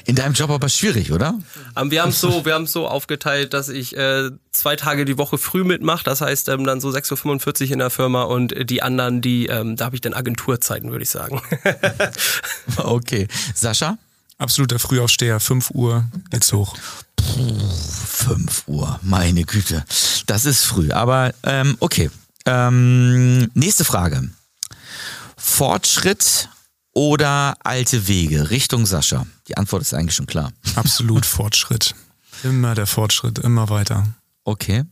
In 0.07 0.15
deinem 0.15 0.35
Job 0.35 0.51
aber 0.51 0.69
schwierig, 0.69 1.13
oder? 1.13 1.35
Ähm, 1.77 1.91
wir 1.91 2.03
haben 2.03 2.13
so, 2.13 2.45
wir 2.45 2.55
haben 2.55 2.67
so 2.67 2.87
aufgeteilt, 2.87 3.55
dass 3.55 3.69
ich 3.69 3.97
äh, 3.97 4.31
zwei 4.55 4.77
Tage 4.77 5.05
die 5.05 5.19
Woche 5.19 5.39
früh 5.39 5.65
mitmache. 5.65 6.05
Das 6.05 6.21
heißt 6.21 6.49
ähm, 6.49 6.65
dann 6.65 6.81
so 6.81 6.89
6.45 6.91 7.67
Uhr 7.67 7.73
in 7.73 7.79
der 7.79 7.91
Firma 7.91 8.23
und 8.23 8.55
die 8.71 8.83
anderen, 8.83 9.21
die, 9.21 9.47
ähm, 9.47 9.77
da 9.77 9.87
habe 9.87 9.97
ich 9.97 10.01
dann 10.01 10.15
Agenturzeiten, 10.15 10.91
würde 10.91 11.03
ich 11.03 11.11
sagen. 11.11 11.43
okay. 12.77 13.29
Sascha? 13.55 13.99
Absoluter 14.39 14.79
Frühaufsteher, 14.79 15.39
5 15.39 15.71
Uhr 15.71 16.05
geht's 16.31 16.53
hoch. 16.53 16.77
Puh, 17.17 17.59
5 18.07 18.65
Uhr, 18.67 18.99
meine 19.03 19.45
Güte. 19.45 19.85
Das 20.27 20.45
ist 20.45 20.65
früh, 20.65 20.91
aber 20.91 21.33
ähm, 21.45 21.77
okay. 21.81 22.11
Ähm, 22.47 23.51
nächste 23.55 23.85
Frage. 23.85 24.29
Fortschritt 25.37 26.49
oder 26.93 27.57
alte 27.63 28.09
Wege? 28.09 28.51
Richtung 28.51 28.87
Sascha. 28.87 29.27
Die 29.49 29.57
Antwort 29.57 29.83
ist 29.83 29.95
eigentlich 29.95 30.15
schon 30.15 30.27
klar. 30.27 30.53
Absolut 30.75 31.27
Fortschritt. 31.27 31.95
Immer 32.43 32.75
der 32.75 32.87
Fortschritt, 32.87 33.39
immer 33.39 33.71
weiter. 33.71 34.07
Okay. 34.45 34.85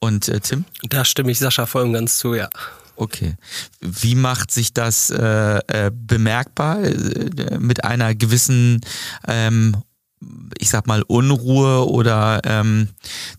Und 0.00 0.28
äh, 0.28 0.40
Tim? 0.40 0.64
Da 0.82 1.04
stimme 1.04 1.30
ich 1.30 1.38
Sascha 1.38 1.66
voll 1.66 1.82
und 1.82 1.92
ganz 1.92 2.18
zu, 2.18 2.34
ja. 2.34 2.48
Okay. 2.96 3.36
Wie 3.80 4.14
macht 4.14 4.50
sich 4.50 4.74
das 4.74 5.10
äh, 5.10 5.58
äh, 5.68 5.90
bemerkbar 5.94 6.82
äh, 6.82 7.58
mit 7.58 7.84
einer 7.84 8.14
gewissen, 8.14 8.80
ähm, 9.26 9.76
ich 10.58 10.70
sag 10.70 10.86
mal, 10.86 11.02
Unruhe 11.02 11.88
oder 11.88 12.40
ähm, 12.44 12.88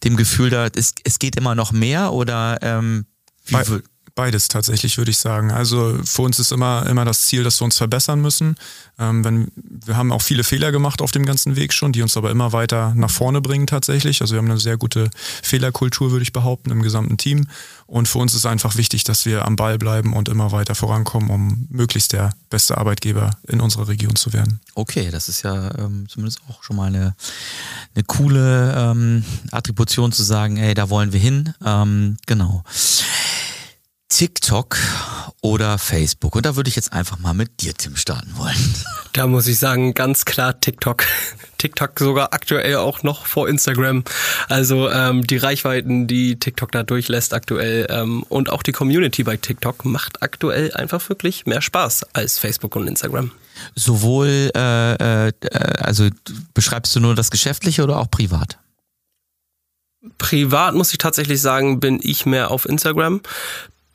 dem 0.03 0.15
Gefühl, 0.15 0.49
da 0.49 0.67
es, 0.67 0.93
es 1.03 1.19
geht 1.19 1.35
immer 1.35 1.55
noch 1.55 1.73
mehr 1.73 2.13
oder 2.13 2.59
ähm, 2.61 3.05
Be 3.51 3.83
Beides 4.19 4.49
tatsächlich, 4.49 4.97
würde 4.97 5.11
ich 5.11 5.17
sagen. 5.17 5.49
Also 5.49 5.97
für 6.03 6.23
uns 6.23 6.39
ist 6.39 6.51
immer, 6.51 6.85
immer 6.87 7.05
das 7.05 7.21
Ziel, 7.21 7.45
dass 7.45 7.61
wir 7.61 7.63
uns 7.63 7.77
verbessern 7.77 8.19
müssen. 8.19 8.57
Ähm, 8.99 9.23
wenn, 9.23 9.47
wir 9.55 9.95
haben 9.95 10.11
auch 10.11 10.21
viele 10.21 10.43
Fehler 10.43 10.73
gemacht 10.73 11.01
auf 11.01 11.13
dem 11.13 11.25
ganzen 11.25 11.55
Weg 11.55 11.71
schon, 11.71 11.93
die 11.93 12.01
uns 12.01 12.17
aber 12.17 12.29
immer 12.29 12.51
weiter 12.51 12.93
nach 12.97 13.09
vorne 13.09 13.39
bringen 13.39 13.65
tatsächlich. 13.65 14.19
Also 14.19 14.33
wir 14.33 14.39
haben 14.39 14.51
eine 14.51 14.59
sehr 14.59 14.75
gute 14.75 15.09
Fehlerkultur, 15.41 16.11
würde 16.11 16.23
ich 16.23 16.33
behaupten, 16.33 16.69
im 16.69 16.81
gesamten 16.81 17.15
Team. 17.15 17.47
Und 17.87 18.09
für 18.09 18.17
uns 18.17 18.33
ist 18.33 18.45
einfach 18.45 18.75
wichtig, 18.75 19.05
dass 19.05 19.25
wir 19.25 19.45
am 19.45 19.55
Ball 19.55 19.77
bleiben 19.77 20.11
und 20.11 20.27
immer 20.27 20.51
weiter 20.51 20.75
vorankommen, 20.75 21.29
um 21.29 21.67
möglichst 21.69 22.11
der 22.11 22.31
beste 22.49 22.77
Arbeitgeber 22.77 23.31
in 23.47 23.61
unserer 23.61 23.87
Region 23.87 24.17
zu 24.17 24.33
werden. 24.33 24.59
Okay, 24.75 25.11
das 25.11 25.29
ist 25.29 25.43
ja 25.43 25.73
ähm, 25.77 26.07
zumindest 26.09 26.41
auch 26.49 26.61
schon 26.61 26.75
mal 26.75 26.87
eine, 26.87 27.15
eine 27.95 28.03
coole 28.03 28.75
ähm, 28.77 29.23
Attribution 29.51 30.11
zu 30.11 30.23
sagen, 30.23 30.57
ey, 30.57 30.73
da 30.73 30.89
wollen 30.89 31.13
wir 31.13 31.21
hin. 31.21 31.53
Ähm, 31.65 32.17
genau. 32.25 32.65
TikTok 34.09 34.77
oder 35.41 35.77
Facebook? 35.77 36.35
Und 36.35 36.45
da 36.45 36.55
würde 36.55 36.69
ich 36.69 36.75
jetzt 36.75 36.91
einfach 36.91 37.19
mal 37.19 37.33
mit 37.33 37.61
dir, 37.61 37.73
Tim, 37.73 37.95
starten 37.95 38.33
wollen. 38.37 38.75
Da 39.13 39.25
muss 39.25 39.47
ich 39.47 39.57
sagen, 39.57 39.95
ganz 39.95 40.23
klar 40.23 40.61
TikTok. 40.61 41.03
TikTok 41.57 41.99
sogar 41.99 42.31
aktuell 42.31 42.75
auch 42.75 43.01
noch 43.01 43.25
vor 43.25 43.49
Instagram. 43.49 44.03
Also 44.47 44.89
ähm, 44.89 45.25
die 45.25 45.37
Reichweiten, 45.37 46.05
die 46.05 46.37
TikTok 46.37 46.71
da 46.71 46.83
durchlässt 46.83 47.33
aktuell 47.33 47.87
ähm, 47.89 48.23
und 48.29 48.51
auch 48.51 48.61
die 48.61 48.71
Community 48.71 49.23
bei 49.23 49.35
TikTok 49.35 49.83
macht 49.83 50.21
aktuell 50.21 50.71
einfach 50.73 51.09
wirklich 51.09 51.47
mehr 51.47 51.61
Spaß 51.61 52.05
als 52.13 52.37
Facebook 52.37 52.75
und 52.75 52.87
Instagram. 52.87 53.31
Sowohl, 53.75 54.51
äh, 54.55 55.27
äh, 55.27 55.33
also 55.79 56.07
beschreibst 56.53 56.95
du 56.95 56.99
nur 56.99 57.15
das 57.15 57.31
Geschäftliche 57.31 57.83
oder 57.83 57.97
auch 57.97 58.11
privat? 58.11 58.59
Privat 60.17 60.75
muss 60.75 60.91
ich 60.91 60.99
tatsächlich 60.99 61.41
sagen, 61.41 61.79
bin 61.79 61.99
ich 62.01 62.25
mehr 62.25 62.51
auf 62.51 62.67
Instagram. 62.67 63.21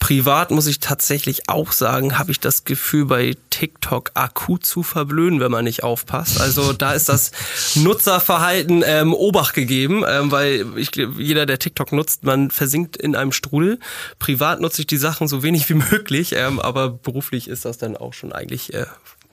Privat 0.05 0.51
muss 0.51 0.67
ich 0.67 0.81
tatsächlich 0.81 1.49
auch 1.49 1.73
sagen, 1.73 2.19
habe 2.19 2.31
ich 2.31 2.39
das 2.39 2.65
Gefühl, 2.65 3.07
bei 3.07 3.39
TikTok 3.49 4.11
akut 4.13 4.67
zu 4.67 4.83
verblöden, 4.83 5.41
wenn 5.41 5.51
man 5.51 5.65
nicht 5.65 5.83
aufpasst. 5.83 6.43
Also 6.43 6.75
da 6.75 6.93
ist 6.93 7.09
das 7.09 7.33
Nutzerverhalten 7.75 8.85
ähm, 8.85 9.15
Obacht 9.15 9.55
gegeben, 9.55 10.05
ähm, 10.07 10.31
weil 10.31 10.67
ich, 10.77 10.91
jeder, 10.95 11.47
der 11.47 11.59
TikTok 11.59 11.93
nutzt, 11.93 12.23
man 12.23 12.51
versinkt 12.51 12.99
in 12.99 13.17
einem 13.17 13.33
Strudel. 13.33 13.79
Privat 14.19 14.61
nutze 14.61 14.83
ich 14.83 14.87
die 14.87 14.99
Sachen 14.99 15.27
so 15.27 15.43
wenig 15.43 15.71
wie 15.71 15.75
möglich, 15.91 16.35
ähm, 16.37 16.61
aber 16.61 16.91
beruflich 16.91 17.49
ist 17.49 17.65
das 17.65 17.79
dann 17.79 17.97
auch 17.97 18.13
schon 18.13 18.35
eigentlich 18.35 18.75
äh, 18.75 18.85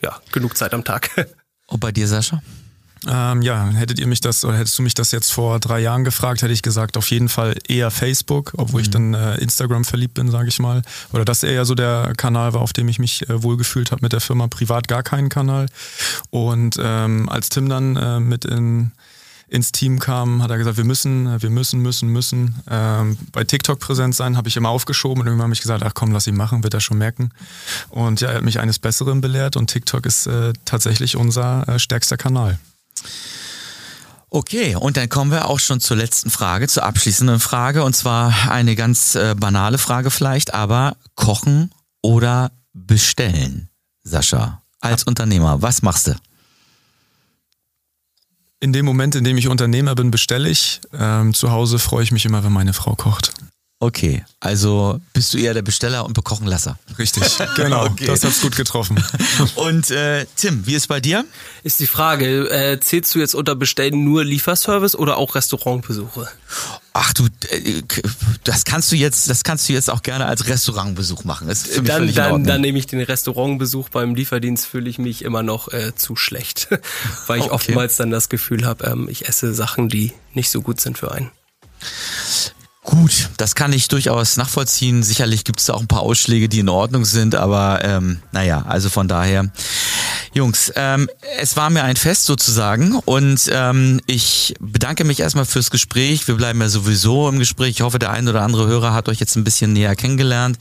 ja, 0.01 0.21
genug 0.31 0.55
Zeit 0.55 0.73
am 0.73 0.85
Tag. 0.85 1.09
Und 1.67 1.81
bei 1.81 1.91
dir, 1.91 2.07
Sascha? 2.07 2.41
Ähm, 3.07 3.41
ja, 3.41 3.67
hättet 3.69 3.99
ihr 3.99 4.05
mich 4.05 4.21
das 4.21 4.45
oder 4.45 4.57
hättest 4.57 4.77
du 4.77 4.83
mich 4.83 4.93
das 4.93 5.11
jetzt 5.11 5.31
vor 5.31 5.59
drei 5.59 5.79
Jahren 5.79 6.03
gefragt, 6.03 6.43
hätte 6.43 6.53
ich 6.53 6.61
gesagt, 6.61 6.97
auf 6.97 7.09
jeden 7.09 7.29
Fall 7.29 7.55
eher 7.67 7.89
Facebook, 7.89 8.53
obwohl 8.57 8.81
mhm. 8.81 8.83
ich 8.83 8.89
dann 8.91 9.13
äh, 9.15 9.37
Instagram 9.37 9.85
verliebt 9.85 10.13
bin, 10.13 10.29
sage 10.29 10.49
ich 10.49 10.59
mal. 10.59 10.83
Oder 11.11 11.25
dass 11.25 11.41
er 11.41 11.51
ja 11.51 11.65
so 11.65 11.73
der 11.73 12.13
Kanal 12.15 12.53
war, 12.53 12.61
auf 12.61 12.73
dem 12.73 12.87
ich 12.87 12.99
mich 12.99 13.27
äh, 13.27 13.41
wohlgefühlt 13.41 13.91
habe 13.91 14.03
mit 14.03 14.13
der 14.13 14.21
Firma. 14.21 14.47
Privat 14.47 14.87
gar 14.87 15.01
keinen 15.01 15.29
Kanal. 15.29 15.65
Und 16.29 16.77
ähm, 16.79 17.27
als 17.27 17.49
Tim 17.49 17.69
dann 17.69 17.95
äh, 17.95 18.19
mit 18.19 18.45
in 18.45 18.91
ins 19.51 19.73
Team 19.73 19.99
kam, 19.99 20.41
hat 20.41 20.49
er 20.49 20.57
gesagt, 20.57 20.77
wir 20.77 20.85
müssen, 20.85 21.41
wir 21.41 21.49
müssen, 21.49 21.81
müssen, 21.81 22.07
müssen 22.07 22.55
ähm, 22.69 23.17
bei 23.33 23.43
TikTok 23.43 23.79
präsent 23.79 24.15
sein, 24.15 24.37
habe 24.37 24.47
ich 24.47 24.55
immer 24.55 24.69
aufgeschoben 24.69 25.19
und 25.19 25.27
irgendwann 25.27 25.47
habe 25.47 25.53
ich 25.53 25.59
gesagt, 25.59 25.83
ach 25.83 25.93
komm, 25.93 26.13
lass 26.13 26.25
ihn 26.25 26.37
machen, 26.37 26.63
wird 26.63 26.73
er 26.73 26.79
schon 26.79 26.97
merken. 26.97 27.31
Und 27.89 28.21
ja, 28.21 28.29
er 28.29 28.37
hat 28.37 28.43
mich 28.43 28.61
eines 28.61 28.79
Besseren 28.79 29.19
belehrt 29.19 29.57
und 29.57 29.69
TikTok 29.69 30.05
ist 30.05 30.25
äh, 30.25 30.53
tatsächlich 30.63 31.17
unser 31.17 31.67
äh, 31.67 31.79
stärkster 31.79 32.15
Kanal. 32.15 32.59
Okay, 34.33 34.75
und 34.75 34.95
dann 34.95 35.09
kommen 35.09 35.29
wir 35.29 35.49
auch 35.49 35.59
schon 35.59 35.81
zur 35.81 35.97
letzten 35.97 36.29
Frage, 36.29 36.69
zur 36.69 36.83
abschließenden 36.83 37.41
Frage. 37.41 37.83
Und 37.83 37.95
zwar 37.95 38.49
eine 38.49 38.75
ganz 38.75 39.15
äh, 39.15 39.35
banale 39.37 39.77
Frage 39.77 40.09
vielleicht, 40.09 40.53
aber 40.53 40.95
kochen 41.15 41.71
oder 42.01 42.51
bestellen, 42.73 43.69
Sascha, 44.03 44.61
als 44.79 45.03
Unternehmer, 45.03 45.61
was 45.61 45.81
machst 45.81 46.07
du? 46.07 46.15
In 48.61 48.73
dem 48.73 48.85
Moment, 48.85 49.15
in 49.15 49.23
dem 49.23 49.37
ich 49.37 49.49
Unternehmer 49.49 49.95
bin, 49.95 50.11
bestelle 50.11 50.47
ich. 50.47 50.79
Ähm, 50.93 51.33
zu 51.33 51.51
Hause 51.51 51.79
freue 51.79 52.03
ich 52.03 52.11
mich 52.11 52.25
immer, 52.25 52.43
wenn 52.43 52.53
meine 52.53 52.73
Frau 52.73 52.95
kocht. 52.95 53.33
Okay, 53.83 54.23
also 54.39 55.01
bist 55.11 55.33
du 55.33 55.39
eher 55.39 55.55
der 55.55 55.63
Besteller 55.63 56.05
und 56.05 56.13
Bekochenlasser. 56.13 56.77
Richtig, 56.99 57.23
genau. 57.55 57.87
okay. 57.87 58.05
Das 58.05 58.23
hat's 58.23 58.39
gut 58.39 58.55
getroffen. 58.55 59.03
Und 59.55 59.89
äh, 59.89 60.27
Tim, 60.35 60.67
wie 60.67 60.75
ist 60.75 60.85
bei 60.85 60.99
dir? 60.99 61.25
Ist 61.63 61.79
die 61.79 61.87
Frage, 61.87 62.47
äh, 62.51 62.79
zählst 62.79 63.15
du 63.15 63.19
jetzt 63.19 63.33
unter 63.33 63.55
Bestellen 63.55 64.03
nur 64.03 64.23
Lieferservice 64.23 64.95
oder 64.95 65.17
auch 65.17 65.33
Restaurantbesuche? 65.33 66.27
Ach 66.93 67.11
du, 67.13 67.25
äh, 67.49 67.81
das 68.43 68.65
kannst 68.65 68.91
du 68.91 68.95
jetzt, 68.95 69.27
das 69.31 69.43
kannst 69.43 69.67
du 69.67 69.73
jetzt 69.73 69.89
auch 69.89 70.03
gerne 70.03 70.27
als 70.27 70.47
Restaurantbesuch 70.47 71.23
machen. 71.23 71.47
Das 71.47 71.63
ist 71.63 71.73
für 71.73 71.81
mich 71.81 71.89
dann, 71.89 72.13
dann, 72.13 72.43
dann 72.43 72.61
nehme 72.61 72.77
ich 72.77 72.85
den 72.85 73.01
Restaurantbesuch 73.01 73.89
beim 73.89 74.13
Lieferdienst, 74.13 74.67
fühle 74.67 74.91
ich 74.91 74.99
mich 74.99 75.23
immer 75.23 75.41
noch 75.41 75.69
äh, 75.69 75.95
zu 75.95 76.15
schlecht, 76.15 76.67
weil 77.25 77.39
ich 77.39 77.45
okay. 77.45 77.53
oftmals 77.55 77.97
dann 77.97 78.11
das 78.11 78.29
Gefühl 78.29 78.63
habe, 78.63 78.85
ähm, 78.85 79.09
ich 79.09 79.27
esse 79.27 79.55
Sachen, 79.55 79.89
die 79.89 80.13
nicht 80.35 80.51
so 80.51 80.61
gut 80.61 80.79
sind 80.79 80.99
für 80.99 81.11
einen. 81.11 81.31
Gut, 82.91 83.29
das 83.37 83.55
kann 83.55 83.71
ich 83.71 83.87
durchaus 83.87 84.35
nachvollziehen. 84.35 85.01
Sicherlich 85.01 85.45
gibt 85.45 85.61
es 85.61 85.67
da 85.67 85.75
auch 85.75 85.79
ein 85.79 85.87
paar 85.87 86.01
Ausschläge, 86.01 86.49
die 86.49 86.59
in 86.59 86.67
Ordnung 86.67 87.05
sind, 87.05 87.35
aber 87.35 87.79
ähm, 87.85 88.19
naja, 88.33 88.65
also 88.67 88.89
von 88.89 89.07
daher 89.07 89.49
Jungs, 90.33 90.71
ähm, 90.77 91.09
es 91.39 91.57
war 91.57 91.69
mir 91.69 91.83
ein 91.83 91.97
Fest 91.97 92.23
sozusagen 92.23 92.95
und 93.03 93.49
ähm, 93.51 93.99
ich 94.05 94.53
bedanke 94.61 95.03
mich 95.03 95.19
erstmal 95.19 95.43
fürs 95.43 95.71
Gespräch. 95.71 96.25
Wir 96.25 96.35
bleiben 96.35 96.61
ja 96.61 96.69
sowieso 96.69 97.27
im 97.27 97.37
Gespräch. 97.37 97.71
Ich 97.71 97.81
hoffe, 97.81 97.99
der 97.99 98.11
ein 98.11 98.29
oder 98.29 98.41
andere 98.41 98.65
Hörer 98.65 98.93
hat 98.93 99.09
euch 99.09 99.19
jetzt 99.19 99.35
ein 99.35 99.43
bisschen 99.43 99.73
näher 99.73 99.93
kennengelernt. 99.97 100.57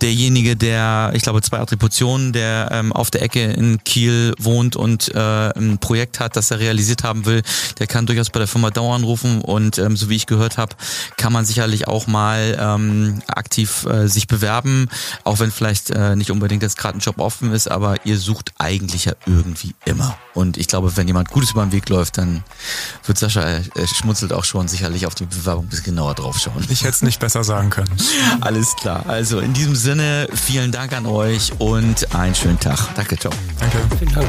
Derjenige, 0.00 0.56
der, 0.56 1.10
ich 1.12 1.22
glaube, 1.22 1.42
zwei 1.42 1.58
Attributionen, 1.58 2.32
der 2.32 2.70
ähm, 2.72 2.94
auf 2.94 3.10
der 3.10 3.20
Ecke 3.20 3.44
in 3.44 3.84
Kiel 3.84 4.32
wohnt 4.38 4.74
und 4.74 5.14
äh, 5.14 5.50
ein 5.50 5.76
Projekt 5.78 6.18
hat, 6.18 6.36
das 6.36 6.50
er 6.50 6.58
realisiert 6.58 7.04
haben 7.04 7.26
will, 7.26 7.42
der 7.78 7.86
kann 7.86 8.06
durchaus 8.06 8.30
bei 8.30 8.38
der 8.38 8.48
Firma 8.48 8.70
Dauer 8.70 8.94
anrufen 8.94 9.42
und 9.42 9.76
ähm, 9.76 9.98
so 9.98 10.08
wie 10.08 10.16
ich 10.16 10.26
gehört 10.26 10.56
habe, 10.56 10.74
kann 11.18 11.34
man 11.34 11.44
sicherlich 11.44 11.86
auch 11.86 12.06
mal 12.06 12.56
ähm, 12.58 13.20
aktiv 13.26 13.84
äh, 13.84 14.08
sich 14.08 14.28
bewerben, 14.28 14.88
auch 15.24 15.40
wenn 15.40 15.50
vielleicht 15.50 15.90
äh, 15.90 16.16
nicht 16.16 16.30
unbedingt 16.30 16.62
jetzt 16.62 16.78
gerade 16.78 16.96
ein 16.96 17.00
Job 17.00 17.18
offen 17.18 17.52
ist, 17.52 17.70
aber 17.70 17.96
ihr 18.06 18.16
sucht 18.16 18.52
eigentlich 18.56 19.09
ja 19.10 19.16
irgendwie 19.26 19.74
immer. 19.84 20.16
Und 20.34 20.56
ich 20.56 20.66
glaube, 20.66 20.96
wenn 20.96 21.06
jemand 21.06 21.30
Gutes 21.30 21.50
über 21.52 21.62
den 21.62 21.72
Weg 21.72 21.88
läuft, 21.88 22.18
dann 22.18 22.42
wird 23.04 23.18
Sascha, 23.18 23.42
er 23.42 23.86
schmunzelt 23.86 24.32
auch 24.32 24.44
schon, 24.44 24.68
sicherlich 24.68 25.06
auf 25.06 25.14
die 25.14 25.26
Bewerbung 25.26 25.66
ein 25.66 25.68
bisschen 25.68 25.86
genauer 25.86 26.14
drauf 26.14 26.38
schauen. 26.38 26.64
Ich 26.68 26.82
hätte 26.82 26.94
es 26.94 27.02
nicht 27.02 27.20
besser 27.20 27.44
sagen 27.44 27.70
können. 27.70 27.90
Alles 28.40 28.76
klar. 28.76 29.04
Also 29.06 29.40
in 29.40 29.52
diesem 29.52 29.76
Sinne, 29.76 30.28
vielen 30.32 30.72
Dank 30.72 30.92
an 30.92 31.06
euch 31.06 31.52
und 31.58 32.14
einen 32.14 32.34
schönen 32.34 32.60
Tag. 32.60 32.78
Danke, 32.94 33.18
ciao. 33.18 33.32
Danke. 33.58 33.78
Vielen 33.98 34.14
Dank. 34.14 34.28